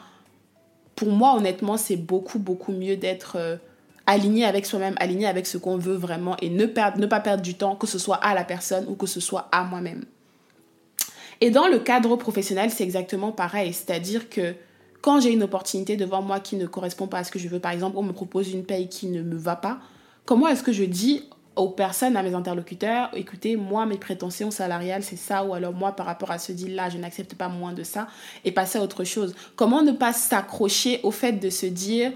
Pour 0.95 1.09
moi, 1.09 1.37
honnêtement, 1.39 1.79
c'est 1.79 1.97
beaucoup, 1.97 2.39
beaucoup 2.39 2.73
mieux 2.73 2.99
d'être 2.99 3.37
euh, 3.39 3.57
aligné 4.07 4.45
avec 4.45 4.67
soi-même, 4.67 4.97
aligné 4.99 5.27
avec 5.27 5.47
ce 5.47 5.57
qu'on 5.57 5.79
veut 5.79 5.97
vraiment 5.97 6.37
et 6.43 6.51
ne, 6.51 6.67
ne 6.67 7.07
pas 7.07 7.21
perdre 7.21 7.43
du 7.43 7.55
temps, 7.55 7.77
que 7.77 7.87
ce 7.87 7.99
soit 7.99 8.17
à 8.17 8.35
la 8.35 8.45
personne 8.45 8.85
ou 8.91 8.95
que 8.95 9.07
ce 9.07 9.21
soit 9.21 9.49
à 9.53 9.65
moi-même. 9.65 10.05
Et 11.41 11.51
dans 11.51 11.67
le 11.67 11.79
cadre 11.79 12.15
professionnel, 12.17 12.71
c'est 12.71 12.85
exactement 12.85 13.33
pareil. 13.33 13.73
C'est-à-dire 13.73 14.29
que 14.29 14.55
quand 15.05 15.21
j'ai 15.21 15.35
une 15.35 15.43
opportunité 15.43 15.99
devant 15.99 16.23
moi 16.23 16.41
qui 16.41 16.57
ne 16.57 16.67
correspond 16.67 17.07
pas 17.07 17.19
à 17.19 17.25
ce 17.25 17.31
que 17.31 17.39
je 17.39 17.47
veux, 17.47 17.59
par 17.59 17.73
exemple, 17.73 17.99
on 17.99 18.03
me 18.03 18.15
propose 18.15 18.51
une 18.51 18.65
paye 18.65 18.89
qui 18.89 19.07
ne 19.09 19.21
me 19.21 19.37
va 19.37 19.55
pas, 19.55 19.77
comment 20.25 20.49
est-ce 20.49 20.63
que 20.63 20.73
je 20.73 20.83
dis 20.83 21.25
aux 21.57 21.69
personnes, 21.69 22.17
à 22.17 22.23
mes 22.23 22.33
interlocuteurs, 22.33 23.11
écoutez, 23.13 23.57
moi, 23.57 23.85
mes 23.85 23.99
prétentions 23.99 24.51
salariales, 24.51 25.03
c'est 25.03 25.19
ça, 25.19 25.45
ou 25.45 25.53
alors 25.53 25.75
moi, 25.75 25.93
par 25.93 26.07
rapport 26.07 26.31
à 26.31 26.39
ce 26.39 26.53
deal-là, 26.53 26.89
je 26.89 26.97
n'accepte 26.97 27.35
pas 27.35 27.49
moins 27.49 27.75
de 27.75 27.83
ça, 27.83 28.09
et 28.47 28.51
passer 28.51 28.79
à 28.79 28.83
autre 28.83 29.05
chose. 29.05 29.35
Comment 29.57 29.83
ne 29.83 29.93
pas 29.93 30.15
s'accrocher 30.15 31.01
au 31.03 31.11
fait 31.11 31.33
de 31.33 31.51
se 31.51 31.67
dire, 31.67 32.11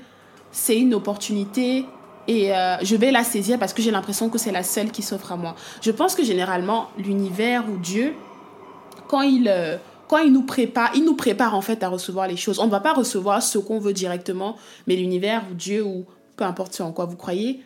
c'est 0.51 0.79
une 0.79 0.95
opportunité, 0.95 1.85
et 2.27 2.57
euh, 2.57 2.79
je 2.81 2.97
vais 2.97 3.11
la 3.11 3.23
saisir 3.23 3.59
parce 3.59 3.75
que 3.75 3.83
j'ai 3.83 3.91
l'impression 3.91 4.31
que 4.31 4.39
c'est 4.39 4.51
la 4.51 4.63
seule 4.63 4.93
qui 4.93 5.03
s'offre 5.03 5.33
à 5.33 5.37
moi. 5.37 5.57
Je 5.83 5.91
pense 5.91 6.15
que 6.15 6.25
généralement, 6.25 6.89
l'univers 6.97 7.65
ou 7.71 7.77
Dieu, 7.77 8.15
quand 9.09 9.21
il, 9.21 9.47
euh, 9.47 9.77
quand 10.09 10.19
il 10.19 10.33
nous 10.33 10.43
prépare, 10.43 10.91
il 10.95 11.05
nous 11.05 11.15
prépare 11.15 11.55
en 11.55 11.61
fait 11.61 11.83
à 11.83 11.89
recevoir 11.89 12.27
les 12.27 12.37
choses. 12.37 12.59
On 12.59 12.67
ne 12.67 12.71
va 12.71 12.81
pas 12.81 12.95
recevoir 12.95 13.43
ce 13.43 13.59
qu'on 13.59 13.79
veut 13.79 13.93
directement, 13.93 14.57
mais 14.87 14.97
l'univers 14.97 15.45
ou 15.51 15.55
Dieu 15.55 15.85
ou 15.85 16.07
peu 16.37 16.45
importe 16.45 16.73
ce 16.75 16.83
en 16.83 16.93
quoi 16.93 17.05
vous 17.05 17.17
croyez, 17.17 17.61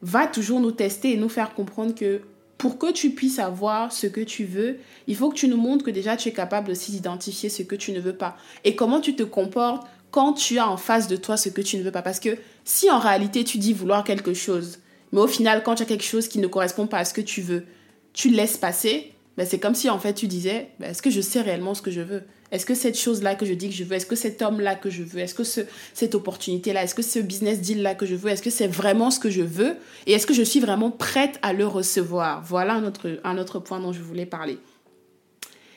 va 0.00 0.26
toujours 0.26 0.60
nous 0.60 0.70
tester 0.70 1.12
et 1.12 1.16
nous 1.16 1.28
faire 1.28 1.54
comprendre 1.54 1.94
que 1.94 2.20
pour 2.56 2.78
que 2.78 2.92
tu 2.92 3.10
puisses 3.10 3.38
avoir 3.38 3.92
ce 3.92 4.06
que 4.06 4.20
tu 4.20 4.44
veux, 4.44 4.78
il 5.06 5.16
faut 5.16 5.30
que 5.30 5.36
tu 5.36 5.48
nous 5.48 5.56
montres 5.56 5.84
que 5.84 5.90
déjà 5.90 6.16
tu 6.16 6.28
es 6.28 6.32
capable 6.32 6.70
aussi 6.70 6.92
d'identifier 6.92 7.48
ce 7.48 7.62
que 7.62 7.74
tu 7.74 7.92
ne 7.92 8.00
veux 8.00 8.16
pas 8.16 8.36
et 8.64 8.76
comment 8.76 9.00
tu 9.00 9.16
te 9.16 9.22
comportes 9.22 9.86
quand 10.10 10.32
tu 10.32 10.58
as 10.58 10.68
en 10.68 10.76
face 10.76 11.08
de 11.08 11.16
toi 11.16 11.36
ce 11.36 11.48
que 11.48 11.60
tu 11.60 11.76
ne 11.76 11.82
veux 11.82 11.92
pas. 11.92 12.02
Parce 12.02 12.20
que 12.20 12.36
si 12.64 12.90
en 12.90 12.98
réalité 12.98 13.44
tu 13.44 13.58
dis 13.58 13.72
vouloir 13.72 14.04
quelque 14.04 14.34
chose, 14.34 14.78
mais 15.12 15.20
au 15.20 15.26
final 15.26 15.62
quand 15.62 15.76
tu 15.76 15.82
as 15.82 15.86
quelque 15.86 16.04
chose 16.04 16.28
qui 16.28 16.38
ne 16.38 16.46
correspond 16.46 16.86
pas 16.86 16.98
à 16.98 17.04
ce 17.04 17.14
que 17.14 17.20
tu 17.20 17.42
veux, 17.42 17.64
tu 18.12 18.30
laisses 18.30 18.56
passer, 18.56 19.12
ben, 19.38 19.46
c'est 19.46 19.60
comme 19.60 19.76
si 19.76 19.88
en 19.88 20.00
fait 20.00 20.14
tu 20.14 20.26
disais, 20.26 20.70
ben, 20.80 20.90
est-ce 20.90 21.00
que 21.00 21.10
je 21.10 21.20
sais 21.20 21.40
réellement 21.40 21.72
ce 21.72 21.80
que 21.80 21.92
je 21.92 22.00
veux? 22.00 22.24
Est-ce 22.50 22.66
que 22.66 22.74
cette 22.74 22.98
chose-là 22.98 23.36
que 23.36 23.46
je 23.46 23.54
dis 23.54 23.68
que 23.68 23.74
je 23.74 23.84
veux, 23.84 23.94
est-ce 23.94 24.04
que 24.04 24.16
cet 24.16 24.42
homme-là 24.42 24.74
que 24.74 24.90
je 24.90 25.04
veux, 25.04 25.20
est-ce 25.20 25.34
que 25.34 25.44
ce, 25.44 25.60
cette 25.94 26.16
opportunité-là, 26.16 26.82
est-ce 26.82 26.96
que 26.96 27.02
ce 27.02 27.20
business 27.20 27.60
deal-là 27.60 27.94
que 27.94 28.04
je 28.04 28.16
veux, 28.16 28.30
est-ce 28.30 28.42
que 28.42 28.50
c'est 28.50 28.66
vraiment 28.66 29.12
ce 29.12 29.20
que 29.20 29.30
je 29.30 29.42
veux? 29.42 29.76
Et 30.08 30.12
est-ce 30.12 30.26
que 30.26 30.34
je 30.34 30.42
suis 30.42 30.58
vraiment 30.58 30.90
prête 30.90 31.38
à 31.42 31.52
le 31.52 31.68
recevoir? 31.68 32.42
Voilà 32.42 32.74
un 32.74 32.84
autre, 32.84 33.20
un 33.22 33.38
autre 33.38 33.60
point 33.60 33.78
dont 33.78 33.92
je 33.92 34.02
voulais 34.02 34.26
parler. 34.26 34.58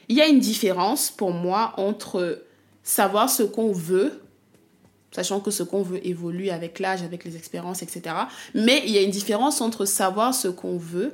Il 0.09 0.17
y 0.17 0.21
a 0.21 0.27
une 0.27 0.39
différence 0.39 1.11
pour 1.11 1.29
moi 1.29 1.75
entre 1.77 2.43
savoir 2.81 3.29
ce 3.29 3.43
qu'on 3.43 3.71
veut 3.71 4.21
sachant 5.11 5.39
que 5.39 5.51
ce 5.51 5.61
qu'on 5.61 5.83
veut 5.83 6.03
évolue 6.07 6.49
avec 6.49 6.79
l'âge, 6.79 7.03
avec 7.03 7.25
les 7.25 7.35
expériences, 7.35 7.83
etc. 7.83 8.15
Mais 8.55 8.81
il 8.85 8.91
y 8.91 8.97
a 8.97 9.01
une 9.01 9.11
différence 9.11 9.61
entre 9.61 9.85
savoir 9.85 10.33
ce 10.33 10.47
qu'on 10.47 10.77
veut 10.77 11.13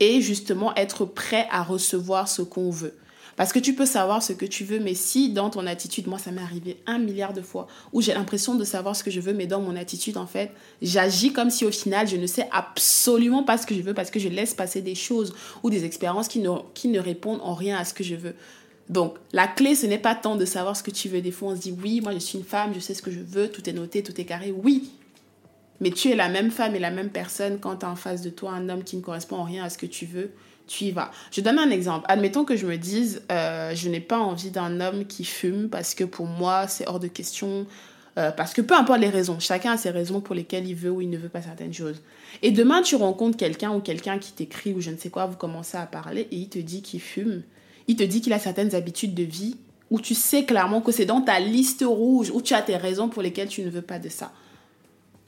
et 0.00 0.20
justement 0.20 0.74
être 0.76 1.04
prêt 1.04 1.46
à 1.50 1.62
recevoir 1.62 2.28
ce 2.28 2.42
qu'on 2.42 2.70
veut. 2.70 2.94
Parce 3.38 3.52
que 3.52 3.60
tu 3.60 3.72
peux 3.72 3.86
savoir 3.86 4.20
ce 4.20 4.32
que 4.32 4.46
tu 4.46 4.64
veux, 4.64 4.80
mais 4.80 4.94
si 4.94 5.32
dans 5.32 5.48
ton 5.48 5.64
attitude, 5.68 6.08
moi 6.08 6.18
ça 6.18 6.32
m'est 6.32 6.42
arrivé 6.42 6.78
un 6.86 6.98
milliard 6.98 7.32
de 7.32 7.40
fois, 7.40 7.68
où 7.92 8.02
j'ai 8.02 8.12
l'impression 8.12 8.56
de 8.56 8.64
savoir 8.64 8.96
ce 8.96 9.04
que 9.04 9.12
je 9.12 9.20
veux, 9.20 9.32
mais 9.32 9.46
dans 9.46 9.60
mon 9.60 9.76
attitude, 9.76 10.16
en 10.16 10.26
fait, 10.26 10.50
j'agis 10.82 11.32
comme 11.32 11.48
si 11.48 11.64
au 11.64 11.70
final, 11.70 12.08
je 12.08 12.16
ne 12.16 12.26
sais 12.26 12.48
absolument 12.50 13.44
pas 13.44 13.56
ce 13.56 13.64
que 13.64 13.76
je 13.76 13.80
veux 13.80 13.94
parce 13.94 14.10
que 14.10 14.18
je 14.18 14.28
laisse 14.28 14.54
passer 14.54 14.82
des 14.82 14.96
choses 14.96 15.32
ou 15.62 15.70
des 15.70 15.84
expériences 15.84 16.26
qui 16.26 16.40
ne, 16.40 16.50
qui 16.74 16.88
ne 16.88 16.98
répondent 16.98 17.40
en 17.44 17.54
rien 17.54 17.78
à 17.78 17.84
ce 17.84 17.94
que 17.94 18.02
je 18.02 18.16
veux. 18.16 18.34
Donc, 18.88 19.14
la 19.32 19.46
clé, 19.46 19.76
ce 19.76 19.86
n'est 19.86 19.98
pas 19.98 20.16
tant 20.16 20.34
de 20.34 20.44
savoir 20.44 20.76
ce 20.76 20.82
que 20.82 20.90
tu 20.90 21.08
veux. 21.08 21.20
Des 21.20 21.30
fois, 21.30 21.50
on 21.50 21.54
se 21.54 21.60
dit, 21.60 21.76
oui, 21.80 22.00
moi 22.00 22.12
je 22.14 22.18
suis 22.18 22.38
une 22.38 22.44
femme, 22.44 22.72
je 22.74 22.80
sais 22.80 22.94
ce 22.94 23.02
que 23.02 23.12
je 23.12 23.20
veux, 23.20 23.48
tout 23.48 23.70
est 23.70 23.72
noté, 23.72 24.02
tout 24.02 24.20
est 24.20 24.24
carré. 24.24 24.52
Oui, 24.52 24.90
mais 25.80 25.90
tu 25.90 26.10
es 26.10 26.16
la 26.16 26.28
même 26.28 26.50
femme 26.50 26.74
et 26.74 26.78
la 26.78 26.90
même 26.90 27.10
personne 27.10 27.58
quand 27.60 27.76
tu 27.76 27.86
en 27.86 27.96
face 27.96 28.22
de 28.22 28.30
toi 28.30 28.52
un 28.52 28.68
homme 28.68 28.84
qui 28.84 28.96
ne 28.96 29.02
correspond 29.02 29.36
en 29.36 29.44
rien 29.44 29.64
à 29.64 29.70
ce 29.70 29.78
que 29.78 29.86
tu 29.86 30.06
veux, 30.06 30.32
tu 30.66 30.84
y 30.84 30.90
vas. 30.90 31.10
Je 31.32 31.40
donne 31.40 31.58
un 31.58 31.70
exemple. 31.70 32.04
Admettons 32.08 32.44
que 32.44 32.56
je 32.56 32.66
me 32.66 32.76
dise, 32.76 33.22
euh, 33.32 33.74
je 33.74 33.88
n'ai 33.88 34.00
pas 34.00 34.18
envie 34.18 34.50
d'un 34.50 34.80
homme 34.80 35.06
qui 35.06 35.24
fume 35.24 35.68
parce 35.68 35.94
que 35.94 36.04
pour 36.04 36.26
moi, 36.26 36.68
c'est 36.68 36.86
hors 36.86 37.00
de 37.00 37.08
question. 37.08 37.66
Euh, 38.18 38.30
parce 38.32 38.52
que 38.52 38.60
peu 38.60 38.74
importe 38.74 39.00
les 39.00 39.08
raisons, 39.08 39.38
chacun 39.38 39.72
a 39.72 39.76
ses 39.76 39.90
raisons 39.90 40.20
pour 40.20 40.34
lesquelles 40.34 40.66
il 40.66 40.74
veut 40.74 40.90
ou 40.90 41.00
il 41.00 41.08
ne 41.08 41.16
veut 41.16 41.28
pas 41.28 41.40
certaines 41.42 41.72
choses. 41.72 42.02
Et 42.42 42.50
demain, 42.50 42.82
tu 42.82 42.96
rencontres 42.96 43.36
quelqu'un 43.36 43.72
ou 43.72 43.80
quelqu'un 43.80 44.18
qui 44.18 44.32
t'écrit 44.32 44.72
ou 44.72 44.80
je 44.80 44.90
ne 44.90 44.96
sais 44.96 45.10
quoi, 45.10 45.26
vous 45.26 45.36
commencez 45.36 45.78
à 45.78 45.86
parler 45.86 46.28
et 46.30 46.36
il 46.36 46.48
te 46.48 46.58
dit 46.58 46.82
qu'il 46.82 47.00
fume. 47.00 47.42
Il 47.86 47.96
te 47.96 48.02
dit 48.02 48.20
qu'il 48.20 48.32
a 48.32 48.38
certaines 48.38 48.74
habitudes 48.74 49.14
de 49.14 49.22
vie 49.22 49.56
où 49.90 50.00
tu 50.00 50.14
sais 50.14 50.44
clairement 50.44 50.82
que 50.82 50.92
c'est 50.92 51.06
dans 51.06 51.22
ta 51.22 51.40
liste 51.40 51.82
rouge, 51.86 52.30
où 52.30 52.42
tu 52.42 52.52
as 52.52 52.60
tes 52.60 52.76
raisons 52.76 53.08
pour 53.08 53.22
lesquelles 53.22 53.48
tu 53.48 53.62
ne 53.62 53.70
veux 53.70 53.82
pas 53.82 53.98
de 53.98 54.10
ça 54.10 54.32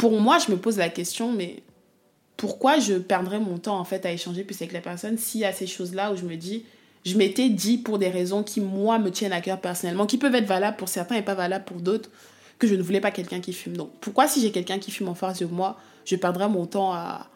pour 0.00 0.18
moi, 0.18 0.38
je 0.38 0.50
me 0.50 0.56
pose 0.56 0.78
la 0.78 0.88
question, 0.88 1.30
mais 1.30 1.62
pourquoi 2.38 2.78
je 2.78 2.94
perdrais 2.94 3.38
mon 3.38 3.58
temps 3.58 3.78
en 3.78 3.84
fait 3.84 4.06
à 4.06 4.10
échanger 4.10 4.44
plus 4.44 4.56
avec 4.62 4.72
la 4.72 4.80
personne 4.80 5.18
s'il 5.18 5.42
y 5.42 5.44
a 5.44 5.52
ces 5.52 5.66
choses-là 5.66 6.10
où 6.10 6.16
je 6.16 6.24
me 6.24 6.36
dis, 6.36 6.64
je 7.04 7.18
m'étais 7.18 7.50
dit 7.50 7.76
pour 7.76 7.98
des 7.98 8.08
raisons 8.08 8.42
qui 8.42 8.62
moi 8.62 8.98
me 8.98 9.10
tiennent 9.10 9.34
à 9.34 9.42
cœur 9.42 9.60
personnellement, 9.60 10.06
qui 10.06 10.16
peuvent 10.16 10.34
être 10.34 10.46
valables 10.46 10.78
pour 10.78 10.88
certains 10.88 11.16
et 11.16 11.22
pas 11.22 11.34
valables 11.34 11.66
pour 11.66 11.82
d'autres, 11.82 12.08
que 12.58 12.66
je 12.66 12.76
ne 12.76 12.82
voulais 12.82 13.02
pas 13.02 13.10
quelqu'un 13.10 13.40
qui 13.40 13.52
fume. 13.52 13.76
Donc 13.76 13.90
pourquoi 14.00 14.26
si 14.26 14.40
j'ai 14.40 14.52
quelqu'un 14.52 14.78
qui 14.78 14.90
fume 14.90 15.10
en 15.10 15.14
face 15.14 15.40
de 15.40 15.44
moi, 15.44 15.78
je 16.06 16.16
perdrais 16.16 16.48
mon 16.48 16.64
temps 16.64 16.94
à, 16.94 17.28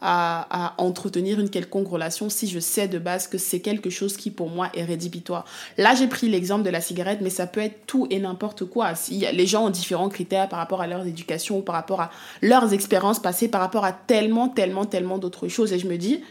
à, 0.00 0.74
entretenir 0.78 1.40
une 1.40 1.50
quelconque 1.50 1.88
relation 1.88 2.28
si 2.28 2.48
je 2.48 2.58
sais 2.58 2.88
de 2.88 2.98
base 2.98 3.28
que 3.28 3.38
c'est 3.38 3.60
quelque 3.60 3.90
chose 3.90 4.16
qui 4.16 4.30
pour 4.30 4.48
moi 4.48 4.70
est 4.74 4.84
rédhibitoire. 4.84 5.44
Là, 5.78 5.94
j'ai 5.94 6.06
pris 6.06 6.28
l'exemple 6.28 6.64
de 6.64 6.70
la 6.70 6.80
cigarette, 6.80 7.20
mais 7.20 7.30
ça 7.30 7.46
peut 7.46 7.60
être 7.60 7.86
tout 7.86 8.06
et 8.10 8.18
n'importe 8.18 8.64
quoi. 8.64 8.92
Les 9.10 9.46
gens 9.46 9.66
ont 9.66 9.70
différents 9.70 10.08
critères 10.08 10.48
par 10.48 10.58
rapport 10.58 10.80
à 10.80 10.86
leur 10.86 11.06
éducation 11.06 11.60
par 11.62 11.74
rapport 11.74 12.00
à 12.00 12.10
leurs 12.42 12.72
expériences 12.72 13.20
passées, 13.20 13.48
par 13.48 13.60
rapport 13.60 13.84
à 13.84 13.92
tellement, 13.92 14.48
tellement, 14.48 14.86
tellement 14.86 15.18
d'autres 15.18 15.48
choses. 15.48 15.72
Et 15.72 15.78
je 15.78 15.86
me 15.86 15.96
dis, 15.96 16.22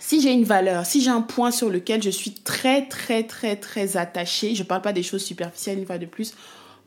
si 0.00 0.20
j'ai 0.20 0.32
une 0.32 0.44
valeur, 0.44 0.86
si 0.86 1.00
j'ai 1.00 1.10
un 1.10 1.22
point 1.22 1.50
sur 1.50 1.70
lequel 1.70 2.02
je 2.02 2.10
suis 2.10 2.32
très, 2.32 2.86
très, 2.86 3.24
très, 3.24 3.56
très 3.56 3.96
attachée, 3.96 4.54
je 4.54 4.62
ne 4.62 4.68
parle 4.68 4.82
pas 4.82 4.92
des 4.92 5.02
choses 5.02 5.24
superficielles 5.24 5.78
une 5.78 5.86
fois 5.86 5.98
de 5.98 6.06
plus, 6.06 6.34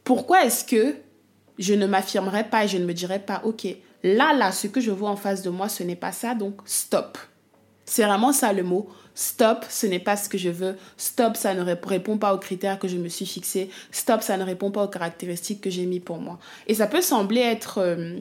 pourquoi 0.03 0.45
est-ce 0.45 0.63
que 0.63 0.95
je 1.57 1.73
ne 1.73 1.87
m'affirmerais 1.87 2.45
pas 2.49 2.65
et 2.65 2.67
je 2.67 2.77
ne 2.77 2.85
me 2.85 2.93
dirais 2.93 3.19
pas, 3.19 3.41
ok, 3.43 3.67
Là, 4.15 4.33
là, 4.33 4.51
ce 4.51 4.67
que 4.67 4.79
je 4.79 4.91
vois 4.91 5.09
en 5.09 5.17
face 5.17 5.41
de 5.41 5.49
moi, 5.49 5.67
ce 5.67 5.83
n'est 5.83 5.95
pas 5.95 6.11
ça, 6.13 6.33
donc 6.33 6.61
stop. 6.65 7.17
C'est 7.85 8.03
vraiment 8.03 8.31
ça 8.31 8.53
le 8.53 8.63
mot. 8.63 8.87
Stop, 9.15 9.65
ce 9.69 9.87
n'est 9.87 9.99
pas 9.99 10.15
ce 10.15 10.29
que 10.29 10.37
je 10.37 10.49
veux. 10.49 10.77
Stop, 10.95 11.35
ça 11.35 11.53
ne 11.53 11.61
répond 11.61 12.17
pas 12.17 12.33
aux 12.33 12.37
critères 12.37 12.79
que 12.79 12.87
je 12.87 12.97
me 12.97 13.09
suis 13.09 13.25
fixés. 13.25 13.69
Stop, 13.91 14.21
ça 14.21 14.37
ne 14.37 14.43
répond 14.43 14.71
pas 14.71 14.83
aux 14.83 14.89
caractéristiques 14.89 15.61
que 15.61 15.69
j'ai 15.69 15.85
mis 15.85 15.99
pour 15.99 16.19
moi. 16.19 16.39
Et 16.67 16.75
ça 16.75 16.87
peut 16.87 17.01
sembler 17.01 17.41
être 17.41 17.79
euh, 17.79 18.19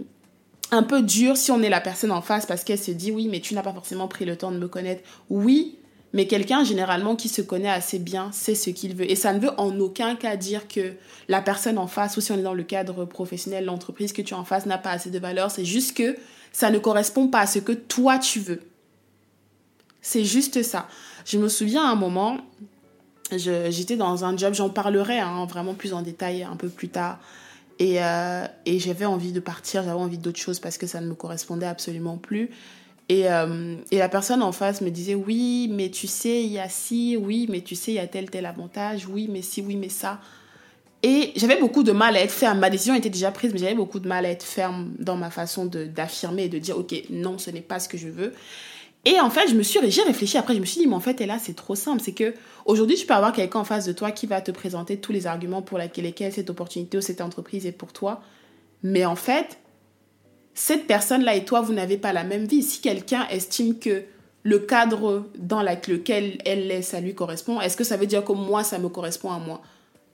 un 0.70 0.83
peu 0.83 1.03
dur 1.03 1.37
si 1.37 1.51
on 1.51 1.62
est 1.62 1.68
la 1.68 1.81
personne 1.81 2.12
en 2.12 2.22
face 2.22 2.46
parce 2.46 2.64
qu'elle 2.64 2.79
se 2.79 2.90
dit 2.90 3.12
oui, 3.12 3.29
mais 3.31 3.40
tu 3.40 3.55
n'as 3.55 3.62
pas 3.62 3.72
forcément 3.72 4.09
pris 4.09 4.25
le 4.25 4.37
temps 4.37 4.51
de 4.51 4.59
me 4.59 4.68
connaître. 4.68 5.03
Oui, 5.31 5.79
mais 6.12 6.26
quelqu'un, 6.26 6.64
généralement, 6.64 7.16
qui 7.16 7.28
se 7.28 7.42
connaît 7.42 7.70
assez 7.70 7.98
bien, 7.98 8.30
sait 8.32 8.54
ce 8.54 8.70
qu'il 8.70 8.94
veut. 8.94 9.10
Et 9.10 9.16
ça 9.16 9.32
ne 9.32 9.40
veut 9.40 9.50
en 9.58 9.78
aucun 9.80 10.16
cas 10.16 10.36
dire 10.36 10.68
que 10.68 10.94
la 11.28 11.42
personne 11.42 11.78
en 11.78 11.86
face, 11.86 12.16
ou 12.16 12.20
si 12.20 12.32
on 12.32 12.38
est 12.38 12.42
dans 12.42 12.54
le 12.54 12.62
cadre 12.62 13.04
professionnel, 13.04 13.64
l'entreprise 13.64 14.12
que 14.12 14.22
tu 14.22 14.34
as 14.34 14.38
en 14.38 14.44
face 14.44 14.66
n'a 14.66 14.78
pas 14.78 14.90
assez 14.90 15.10
de 15.10 15.18
valeur. 15.18 15.50
C'est 15.50 15.64
juste 15.64 15.96
que 15.96 16.16
ça 16.52 16.70
ne 16.70 16.78
correspond 16.78 17.28
pas 17.28 17.40
à 17.40 17.46
ce 17.46 17.58
que 17.58 17.72
toi 17.72 18.18
tu 18.18 18.40
veux. 18.40 18.62
C'est 20.00 20.24
juste 20.24 20.62
ça. 20.62 20.88
Je 21.24 21.36
me 21.38 21.48
souviens 21.48 21.84
à 21.84 21.90
un 21.90 21.96
moment, 21.96 22.38
j'étais 23.32 23.96
dans 23.96 24.24
un 24.24 24.36
job, 24.36 24.54
j'en 24.54 24.70
parlerai 24.70 25.18
hein, 25.18 25.44
vraiment 25.46 25.74
plus 25.74 25.92
en 25.92 26.02
détail 26.02 26.44
un 26.44 26.56
peu 26.56 26.68
plus 26.68 26.88
tard. 26.88 27.18
Et, 27.78 28.02
euh, 28.02 28.46
et 28.64 28.78
j'avais 28.78 29.04
envie 29.04 29.32
de 29.32 29.40
partir, 29.40 29.82
j'avais 29.82 30.00
envie 30.00 30.16
d'autre 30.16 30.38
chose 30.38 30.60
parce 30.60 30.78
que 30.78 30.86
ça 30.86 31.00
ne 31.00 31.08
me 31.08 31.14
correspondait 31.14 31.66
absolument 31.66 32.16
plus. 32.16 32.50
Et, 33.08 33.30
euh, 33.30 33.76
et, 33.92 33.98
la 33.98 34.08
personne 34.08 34.42
en 34.42 34.50
face 34.50 34.80
me 34.80 34.90
disait 34.90 35.14
oui, 35.14 35.68
mais 35.70 35.90
tu 35.90 36.08
sais, 36.08 36.42
il 36.42 36.50
y 36.50 36.58
a 36.58 36.68
ci, 36.68 37.16
oui, 37.16 37.46
mais 37.48 37.60
tu 37.60 37.76
sais, 37.76 37.92
il 37.92 37.94
y 37.94 38.00
a 38.00 38.06
tel, 38.08 38.30
tel 38.30 38.46
avantage, 38.46 39.06
oui, 39.06 39.28
mais 39.30 39.42
si, 39.42 39.60
oui, 39.60 39.76
mais 39.76 39.88
ça. 39.88 40.20
Et 41.02 41.32
j'avais 41.36 41.60
beaucoup 41.60 41.84
de 41.84 41.92
mal 41.92 42.16
à 42.16 42.20
être 42.20 42.32
ferme. 42.32 42.58
Ma 42.58 42.68
décision 42.68 42.94
était 42.96 43.10
déjà 43.10 43.30
prise, 43.30 43.52
mais 43.52 43.60
j'avais 43.60 43.76
beaucoup 43.76 44.00
de 44.00 44.08
mal 44.08 44.26
à 44.26 44.30
être 44.30 44.42
ferme 44.42 44.90
dans 44.98 45.16
ma 45.16 45.30
façon 45.30 45.66
d'affirmer 45.66 46.44
et 46.44 46.48
de 46.48 46.58
dire, 46.58 46.76
ok, 46.76 46.94
non, 47.10 47.38
ce 47.38 47.50
n'est 47.50 47.60
pas 47.60 47.78
ce 47.78 47.88
que 47.88 47.96
je 47.96 48.08
veux. 48.08 48.32
Et 49.04 49.20
en 49.20 49.30
fait, 49.30 49.46
je 49.48 49.54
me 49.54 49.62
suis, 49.62 49.78
j'ai 49.88 50.02
réfléchi 50.02 50.36
après, 50.36 50.56
je 50.56 50.60
me 50.60 50.64
suis 50.64 50.80
dit, 50.80 50.88
mais 50.88 50.96
en 50.96 51.00
fait, 51.00 51.20
et 51.20 51.26
là, 51.26 51.38
c'est 51.40 51.54
trop 51.54 51.76
simple. 51.76 52.02
C'est 52.04 52.12
que 52.12 52.34
aujourd'hui, 52.64 52.96
tu 52.96 53.06
peux 53.06 53.14
avoir 53.14 53.32
quelqu'un 53.32 53.60
en 53.60 53.64
face 53.64 53.86
de 53.86 53.92
toi 53.92 54.10
qui 54.10 54.26
va 54.26 54.40
te 54.40 54.50
présenter 54.50 54.96
tous 54.96 55.12
les 55.12 55.28
arguments 55.28 55.62
pour 55.62 55.78
lesquels 55.78 56.32
cette 56.32 56.50
opportunité 56.50 56.98
ou 56.98 57.00
cette 57.00 57.20
entreprise 57.20 57.66
est 57.66 57.72
pour 57.72 57.92
toi. 57.92 58.20
Mais 58.82 59.04
en 59.04 59.14
fait, 59.14 59.58
cette 60.56 60.86
personne-là 60.86 61.36
et 61.36 61.44
toi, 61.44 61.60
vous 61.60 61.74
n'avez 61.74 61.98
pas 61.98 62.14
la 62.14 62.24
même 62.24 62.46
vie. 62.46 62.62
Si 62.62 62.80
quelqu'un 62.80 63.28
estime 63.28 63.78
que 63.78 64.04
le 64.42 64.58
cadre 64.58 65.26
dans 65.38 65.62
lequel 65.62 66.38
elle 66.46 66.70
est, 66.70 66.80
ça 66.80 66.98
lui 66.98 67.14
correspond, 67.14 67.60
est-ce 67.60 67.76
que 67.76 67.84
ça 67.84 67.98
veut 67.98 68.06
dire 68.06 68.24
que 68.24 68.32
moi, 68.32 68.64
ça 68.64 68.78
me 68.78 68.88
correspond 68.88 69.30
à 69.30 69.38
moi? 69.38 69.60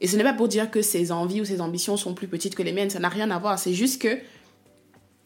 Et 0.01 0.09
ce 0.09 0.17
n'est 0.17 0.25
pas 0.25 0.33
pour 0.33 0.49
dire 0.49 0.69
que 0.69 0.83
ses 0.83 1.13
envies 1.13 1.41
ou 1.41 1.45
ses 1.45 1.61
ambitions 1.61 1.97
sont 1.97 2.13
plus 2.13 2.27
petites 2.27 2.57
que 2.57 2.63
les 2.65 2.73
miennes, 2.73 2.91
ça 2.91 2.99
n'a 2.99 3.09
rien 3.09 3.31
à 3.31 3.39
voir. 3.39 3.57
C'est 3.57 3.73
juste 3.73 4.03
que 4.03 4.19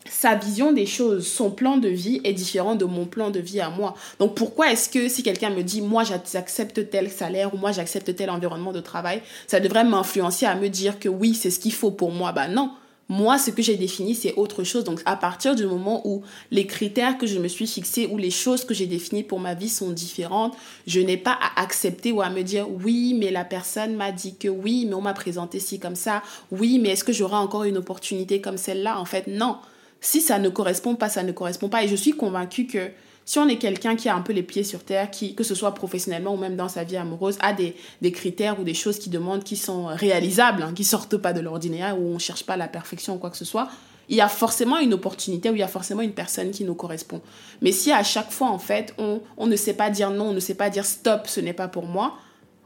sa 0.05 0.35
vision 0.35 0.73
des 0.73 0.85
choses, 0.85 1.27
son 1.27 1.51
plan 1.51 1.79
de 1.79 1.89
vie 1.89 2.21
est 2.23 2.35
différent 2.35 2.75
de 2.75 2.85
mon 2.85 3.07
plan 3.07 3.31
de 3.31 3.41
vie 3.41 3.61
à 3.61 3.71
moi. 3.71 3.95
Donc 4.19 4.35
pourquoi 4.35 4.71
est-ce 4.71 4.91
que 4.91 5.09
si 5.09 5.23
quelqu'un 5.23 5.49
me 5.49 5.63
dit 5.63 5.81
moi 5.81 6.05
j'accepte 6.05 6.91
tel 6.91 7.11
salaire 7.11 7.55
ou 7.55 7.57
moi 7.57 7.73
j'accepte 7.73 8.15
tel 8.15 8.29
environnement 8.29 8.73
de 8.73 8.81
travail, 8.81 9.23
ça 9.47 9.61
devrait 9.61 9.85
m'influencer 9.85 10.45
à 10.45 10.55
me 10.57 10.69
dire 10.69 10.99
que 11.01 11.09
oui, 11.09 11.35
c'est 11.35 11.51
ce 11.51 11.59
qu'il 11.59 11.73
faut 11.73 11.91
pour 11.91 12.13
moi? 12.13 12.33
Bah 12.33 12.49
non. 12.49 12.71
Moi, 13.09 13.39
ce 13.39 13.51
que 13.51 13.63
j'ai 13.63 13.77
défini, 13.77 14.15
c'est 14.15 14.35
autre 14.35 14.65
chose. 14.65 14.83
Donc, 14.83 15.01
à 15.05 15.17
partir 15.17 15.55
du 15.55 15.65
moment 15.67 16.03
où 16.07 16.23
les 16.51 16.67
critères 16.67 17.19
que 17.19 17.27
je 17.27 17.39
me 17.39 17.47
suis 17.47 17.67
fixés 17.67 18.09
ou 18.11 18.19
les 18.19 18.31
choses 18.31 18.65
que 18.65 18.75
j'ai 18.75 18.87
définies 18.87 19.23
pour 19.23 19.39
ma 19.39 19.55
vie 19.55 19.69
sont 19.69 19.91
différentes, 19.91 20.57
je 20.87 21.01
n'ai 21.01 21.17
pas 21.17 21.39
à 21.41 21.63
accepter 21.63 22.11
ou 22.11 22.21
à 22.21 22.31
me 22.31 22.43
dire 22.43 22.67
oui, 22.69 23.15
mais 23.19 23.31
la 23.31 23.45
personne 23.45 23.95
m'a 23.95 24.11
dit 24.11 24.35
que 24.35 24.49
oui, 24.49 24.87
mais 24.89 24.95
on 24.95 25.03
m'a 25.03 25.15
présenté 25.15 25.61
ci 25.61 25.79
comme 25.79 25.95
ça. 25.95 26.23
Oui, 26.51 26.81
mais 26.81 26.91
est-ce 26.91 27.05
que 27.05 27.13
j'aurai 27.13 27.37
encore 27.37 27.65
une 27.65 27.77
opportunité 27.77 28.41
comme 28.41 28.57
celle-là 28.57 28.99
En 28.99 29.05
fait, 29.05 29.29
non 29.29 29.57
si 30.01 30.21
ça 30.21 30.39
ne 30.39 30.49
correspond 30.49 30.95
pas, 30.95 31.09
ça 31.09 31.23
ne 31.23 31.33
correspond 31.33 31.69
pas. 31.69 31.85
Et 31.85 31.89
je 31.89 31.97
suis 31.97 32.13
convaincue 32.13 32.67
que 32.67 32.91
si 33.27 33.41
on 33.41 33.49
est 33.49 33.59
quelqu'un 33.59 33.97
qui 33.97 34.09
a 34.09 34.15
un 34.15 34.23
peu 34.23 34.33
les 34.33 34.45
pieds 34.45 34.63
sur 34.63 34.85
terre, 34.85 35.11
qui, 35.11 35.35
que 35.35 35.43
ce 35.43 35.57
soit 35.57 35.75
professionnellement 35.75 36.35
ou 36.35 36.37
même 36.37 36.55
dans 36.55 36.69
sa 36.69 36.85
vie 36.85 36.97
amoureuse, 36.97 37.37
a 37.41 37.53
des, 37.53 37.75
critères 38.13 38.61
ou 38.61 38.63
des 38.63 38.73
choses 38.73 39.01
qui 39.01 39.11
demandent, 39.11 39.43
qui 39.43 39.57
sont 39.57 39.87
réalisables, 39.87 40.63
hein, 40.63 40.73
qui 40.73 40.85
sortent 40.85 41.17
pas 41.17 41.33
de 41.33 41.41
l'ordinaire, 41.41 41.99
où 41.99 42.07
on 42.07 42.21
cherche 42.21 42.45
pas 42.45 42.57
la 42.57 42.69
perfection 42.69 43.17
ou 43.17 43.19
quoi 43.19 43.31
que 43.31 43.37
ce 43.37 43.45
soit, 43.45 43.69
il 44.09 44.17
y 44.17 44.21
a 44.21 44.29
forcément 44.29 44.79
une 44.79 44.95
opportunité, 44.95 45.51
ou 45.51 45.57
il 45.57 45.59
y 45.59 45.65
a 45.65 45.69
forcément 45.69 46.03
une 46.03 46.13
personne 46.13 46.53
qui 46.53 46.63
nous 46.63 46.77
correspond. 46.77 47.21
Mais 47.63 47.73
si 47.73 47.91
à 47.91 48.05
chaque 48.05 48.31
fois, 48.31 48.49
en 48.49 48.61
fait, 48.61 48.95
on, 48.97 49.21
on 49.37 49.49
ne 49.49 49.57
sait 49.57 49.75
pas 49.75 49.91
dire 49.91 50.13
non, 50.13 50.27
on 50.27 50.33
ne 50.33 50.39
sait 50.39 50.55
pas 50.55 50.71
dire 50.71 50.85
stop, 50.85 51.27
ce 51.27 51.41
n'est 51.41 51.53
pas 51.53 51.67
pour 51.67 51.87
moi, 51.87 52.15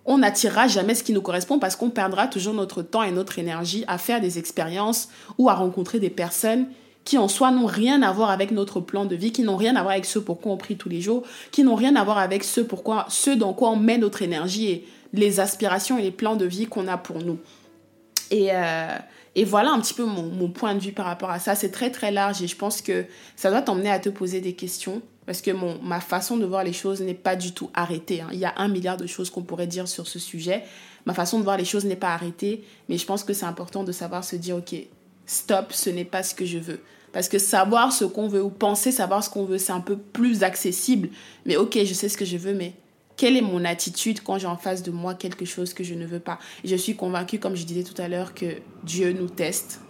on 0.04 0.18
n'attirera 0.18 0.68
jamais 0.68 0.94
ce 0.94 1.02
qui 1.02 1.14
nous 1.14 1.22
correspond 1.22 1.58
parce 1.58 1.74
qu'on 1.74 1.88
perdra 1.88 2.26
toujours 2.26 2.52
notre 2.52 2.82
temps 2.82 3.02
et 3.02 3.12
notre 3.12 3.38
énergie 3.38 3.84
à 3.86 3.96
faire 3.96 4.20
des 4.20 4.38
expériences 4.38 5.08
ou 5.38 5.48
à 5.48 5.54
rencontrer 5.54 6.00
des 6.00 6.10
personnes 6.10 6.66
qui 7.04 7.18
en 7.18 7.28
soi 7.28 7.50
n'ont 7.50 7.66
rien 7.66 8.02
à 8.02 8.12
voir 8.12 8.30
avec 8.30 8.50
notre 8.50 8.80
plan 8.80 9.04
de 9.04 9.16
vie, 9.16 9.32
qui 9.32 9.42
n'ont 9.42 9.56
rien 9.56 9.76
à 9.76 9.82
voir 9.82 9.92
avec 9.92 10.04
ce 10.04 10.18
pourquoi 10.18 10.52
on 10.52 10.56
prie 10.56 10.76
tous 10.76 10.88
les 10.88 11.00
jours, 11.00 11.22
qui 11.50 11.64
n'ont 11.64 11.74
rien 11.74 11.96
à 11.96 12.04
voir 12.04 12.18
avec 12.18 12.44
ce, 12.44 12.60
pourquoi, 12.60 13.06
ce 13.08 13.30
dans 13.30 13.52
quoi 13.52 13.70
on 13.70 13.76
met 13.76 13.98
notre 13.98 14.22
énergie 14.22 14.68
et 14.68 14.88
les 15.12 15.40
aspirations 15.40 15.98
et 15.98 16.02
les 16.02 16.10
plans 16.10 16.36
de 16.36 16.44
vie 16.44 16.66
qu'on 16.66 16.86
a 16.88 16.96
pour 16.96 17.18
nous. 17.18 17.38
Et, 18.30 18.48
euh, 18.52 18.96
voilà 19.46 19.72
un 19.72 19.80
petit 19.80 19.94
peu 19.94 20.04
mon, 20.04 20.24
mon, 20.24 20.50
point 20.50 20.74
de 20.74 20.80
vue 20.80 20.92
par 20.92 21.06
rapport 21.06 21.30
à 21.30 21.38
ça. 21.38 21.54
C'est 21.54 21.70
très 21.70 21.90
très 21.90 22.12
large 22.12 22.42
et 22.42 22.46
je 22.46 22.56
pense 22.56 22.82
que 22.82 23.06
ça 23.36 23.50
doit 23.50 23.62
t'emmener 23.62 23.90
à 23.90 23.98
te 23.98 24.10
poser 24.10 24.40
des 24.40 24.52
questions 24.52 25.00
parce 25.26 25.40
que 25.40 25.50
mon, 25.50 25.80
ma 25.82 26.00
façon 26.00 26.36
de 26.36 26.44
voir 26.44 26.64
les 26.64 26.72
choses 26.72 27.00
n'est 27.00 27.14
pas 27.14 27.36
du 27.36 27.52
tout 27.52 27.70
arrêtée. 27.72 28.20
Hein. 28.20 28.28
Il 28.32 28.38
y 28.38 28.44
a 28.44 28.52
un 28.56 28.68
milliard 28.68 28.96
de 28.96 29.06
choses 29.06 29.30
qu'on 29.30 29.42
pourrait 29.42 29.66
dire 29.66 29.88
sur 29.88 30.06
ce 30.06 30.18
sujet. 30.18 30.64
Ma 31.06 31.14
façon 31.14 31.38
de 31.38 31.44
voir 31.44 31.56
les 31.56 31.64
choses 31.64 31.84
n'est 31.84 31.96
pas 31.96 32.12
arrêtée, 32.12 32.64
mais 32.88 32.98
je 32.98 33.06
pense 33.06 33.24
que 33.24 33.32
c'est 33.32 33.46
important 33.46 33.84
de 33.84 33.92
savoir 33.92 34.24
se 34.24 34.36
dire, 34.36 34.56
ok, 34.56 34.74
stop, 35.30 35.72
ce 35.72 35.90
n'est 35.90 36.04
pas 36.04 36.22
ce 36.22 36.34
que 36.34 36.44
je 36.44 36.58
veux. 36.58 36.80
Parce 37.12 37.28
que 37.28 37.38
savoir 37.38 37.92
ce 37.92 38.04
qu'on 38.04 38.28
veut 38.28 38.42
ou 38.42 38.50
penser 38.50 38.90
savoir 38.90 39.22
ce 39.22 39.30
qu'on 39.30 39.44
veut, 39.44 39.58
c'est 39.58 39.72
un 39.72 39.80
peu 39.80 39.96
plus 39.96 40.42
accessible. 40.42 41.08
Mais 41.46 41.56
ok, 41.56 41.78
je 41.84 41.94
sais 41.94 42.08
ce 42.08 42.16
que 42.16 42.24
je 42.24 42.36
veux, 42.36 42.54
mais 42.54 42.74
quelle 43.16 43.36
est 43.36 43.42
mon 43.42 43.64
attitude 43.64 44.20
quand 44.22 44.38
j'ai 44.38 44.46
en 44.46 44.56
face 44.56 44.82
de 44.82 44.90
moi 44.90 45.14
quelque 45.14 45.44
chose 45.44 45.72
que 45.72 45.84
je 45.84 45.94
ne 45.94 46.04
veux 46.04 46.20
pas? 46.20 46.38
Je 46.64 46.74
suis 46.74 46.96
convaincue, 46.96 47.38
comme 47.38 47.54
je 47.54 47.64
disais 47.64 47.84
tout 47.84 48.00
à 48.00 48.08
l'heure, 48.08 48.34
que 48.34 48.46
Dieu 48.82 49.12
nous 49.12 49.28
teste. 49.28 49.80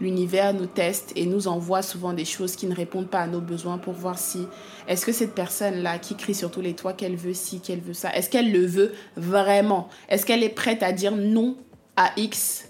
L'univers 0.00 0.52
nous 0.52 0.66
teste 0.66 1.12
et 1.16 1.24
nous 1.24 1.48
envoie 1.48 1.80
souvent 1.80 2.12
des 2.12 2.24
choses 2.24 2.56
qui 2.56 2.66
ne 2.66 2.74
répondent 2.74 3.08
pas 3.08 3.20
à 3.20 3.26
nos 3.26 3.40
besoins 3.40 3.78
pour 3.78 3.94
voir 3.94 4.18
si 4.18 4.40
est-ce 4.88 5.06
que 5.06 5.12
cette 5.12 5.34
personne-là 5.34 5.98
qui 5.98 6.16
crie 6.16 6.34
sur 6.34 6.50
tous 6.50 6.60
les 6.60 6.74
toits 6.74 6.94
qu'elle 6.94 7.16
veut 7.16 7.32
ci, 7.32 7.60
qu'elle 7.60 7.80
veut 7.80 7.94
ça, 7.94 8.14
est-ce 8.14 8.28
qu'elle 8.28 8.52
le 8.52 8.66
veut 8.66 8.92
vraiment? 9.16 9.88
Est-ce 10.08 10.26
qu'elle 10.26 10.42
est 10.42 10.48
prête 10.48 10.82
à 10.82 10.92
dire 10.92 11.14
non 11.14 11.56
à 11.96 12.10
X 12.16 12.68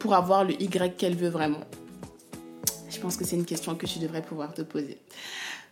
pour 0.00 0.14
avoir 0.14 0.44
le 0.44 0.60
Y 0.60 0.96
qu'elle 0.96 1.14
veut 1.14 1.28
vraiment 1.28 1.60
Je 2.88 2.98
pense 2.98 3.16
que 3.16 3.24
c'est 3.24 3.36
une 3.36 3.44
question 3.44 3.76
que 3.76 3.86
tu 3.86 4.00
devrais 4.00 4.22
pouvoir 4.22 4.52
te 4.52 4.62
poser. 4.62 4.98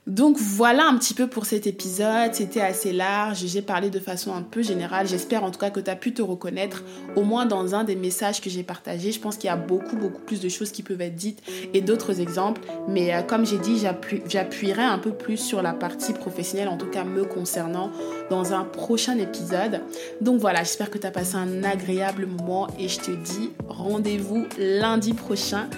Donc 0.08 0.38
voilà 0.38 0.86
un 0.88 0.96
petit 0.96 1.12
peu 1.12 1.26
pour 1.26 1.44
cet 1.44 1.66
épisode, 1.66 2.32
c'était 2.32 2.62
assez 2.62 2.94
large, 2.94 3.44
j'ai 3.44 3.60
parlé 3.60 3.90
de 3.90 3.98
façon 3.98 4.32
un 4.34 4.40
peu 4.40 4.62
générale, 4.62 5.06
j'espère 5.06 5.44
en 5.44 5.50
tout 5.50 5.58
cas 5.58 5.68
que 5.68 5.80
tu 5.80 5.90
as 5.90 5.96
pu 5.96 6.14
te 6.14 6.22
reconnaître 6.22 6.82
au 7.14 7.24
moins 7.24 7.44
dans 7.44 7.74
un 7.74 7.84
des 7.84 7.94
messages 7.94 8.40
que 8.40 8.48
j'ai 8.48 8.62
partagés. 8.62 9.12
Je 9.12 9.20
pense 9.20 9.36
qu'il 9.36 9.48
y 9.48 9.52
a 9.52 9.56
beaucoup 9.56 9.96
beaucoup 9.96 10.22
plus 10.22 10.40
de 10.40 10.48
choses 10.48 10.72
qui 10.72 10.82
peuvent 10.82 11.02
être 11.02 11.14
dites 11.14 11.42
et 11.74 11.82
d'autres 11.82 12.20
exemples, 12.20 12.62
mais 12.88 13.14
euh, 13.14 13.20
comme 13.20 13.44
j'ai 13.44 13.58
dit, 13.58 13.78
j'appuierai 14.26 14.82
un 14.82 14.98
peu 14.98 15.12
plus 15.12 15.36
sur 15.36 15.60
la 15.60 15.74
partie 15.74 16.14
professionnelle, 16.14 16.68
en 16.68 16.78
tout 16.78 16.86
cas 16.86 17.04
me 17.04 17.24
concernant, 17.24 17.90
dans 18.30 18.54
un 18.54 18.64
prochain 18.64 19.18
épisode. 19.18 19.82
Donc 20.22 20.40
voilà, 20.40 20.60
j'espère 20.60 20.90
que 20.90 20.96
tu 20.96 21.06
as 21.06 21.10
passé 21.10 21.36
un 21.36 21.64
agréable 21.64 22.24
moment 22.24 22.68
et 22.78 22.88
je 22.88 22.98
te 22.98 23.10
dis 23.10 23.50
rendez-vous 23.68 24.46
lundi 24.58 25.12
prochain 25.12 25.68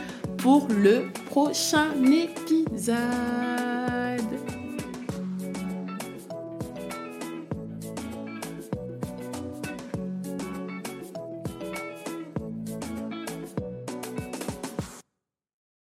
pour 0.42 0.66
le 0.68 1.10
prochain 1.28 1.92
épisode. 2.04 2.90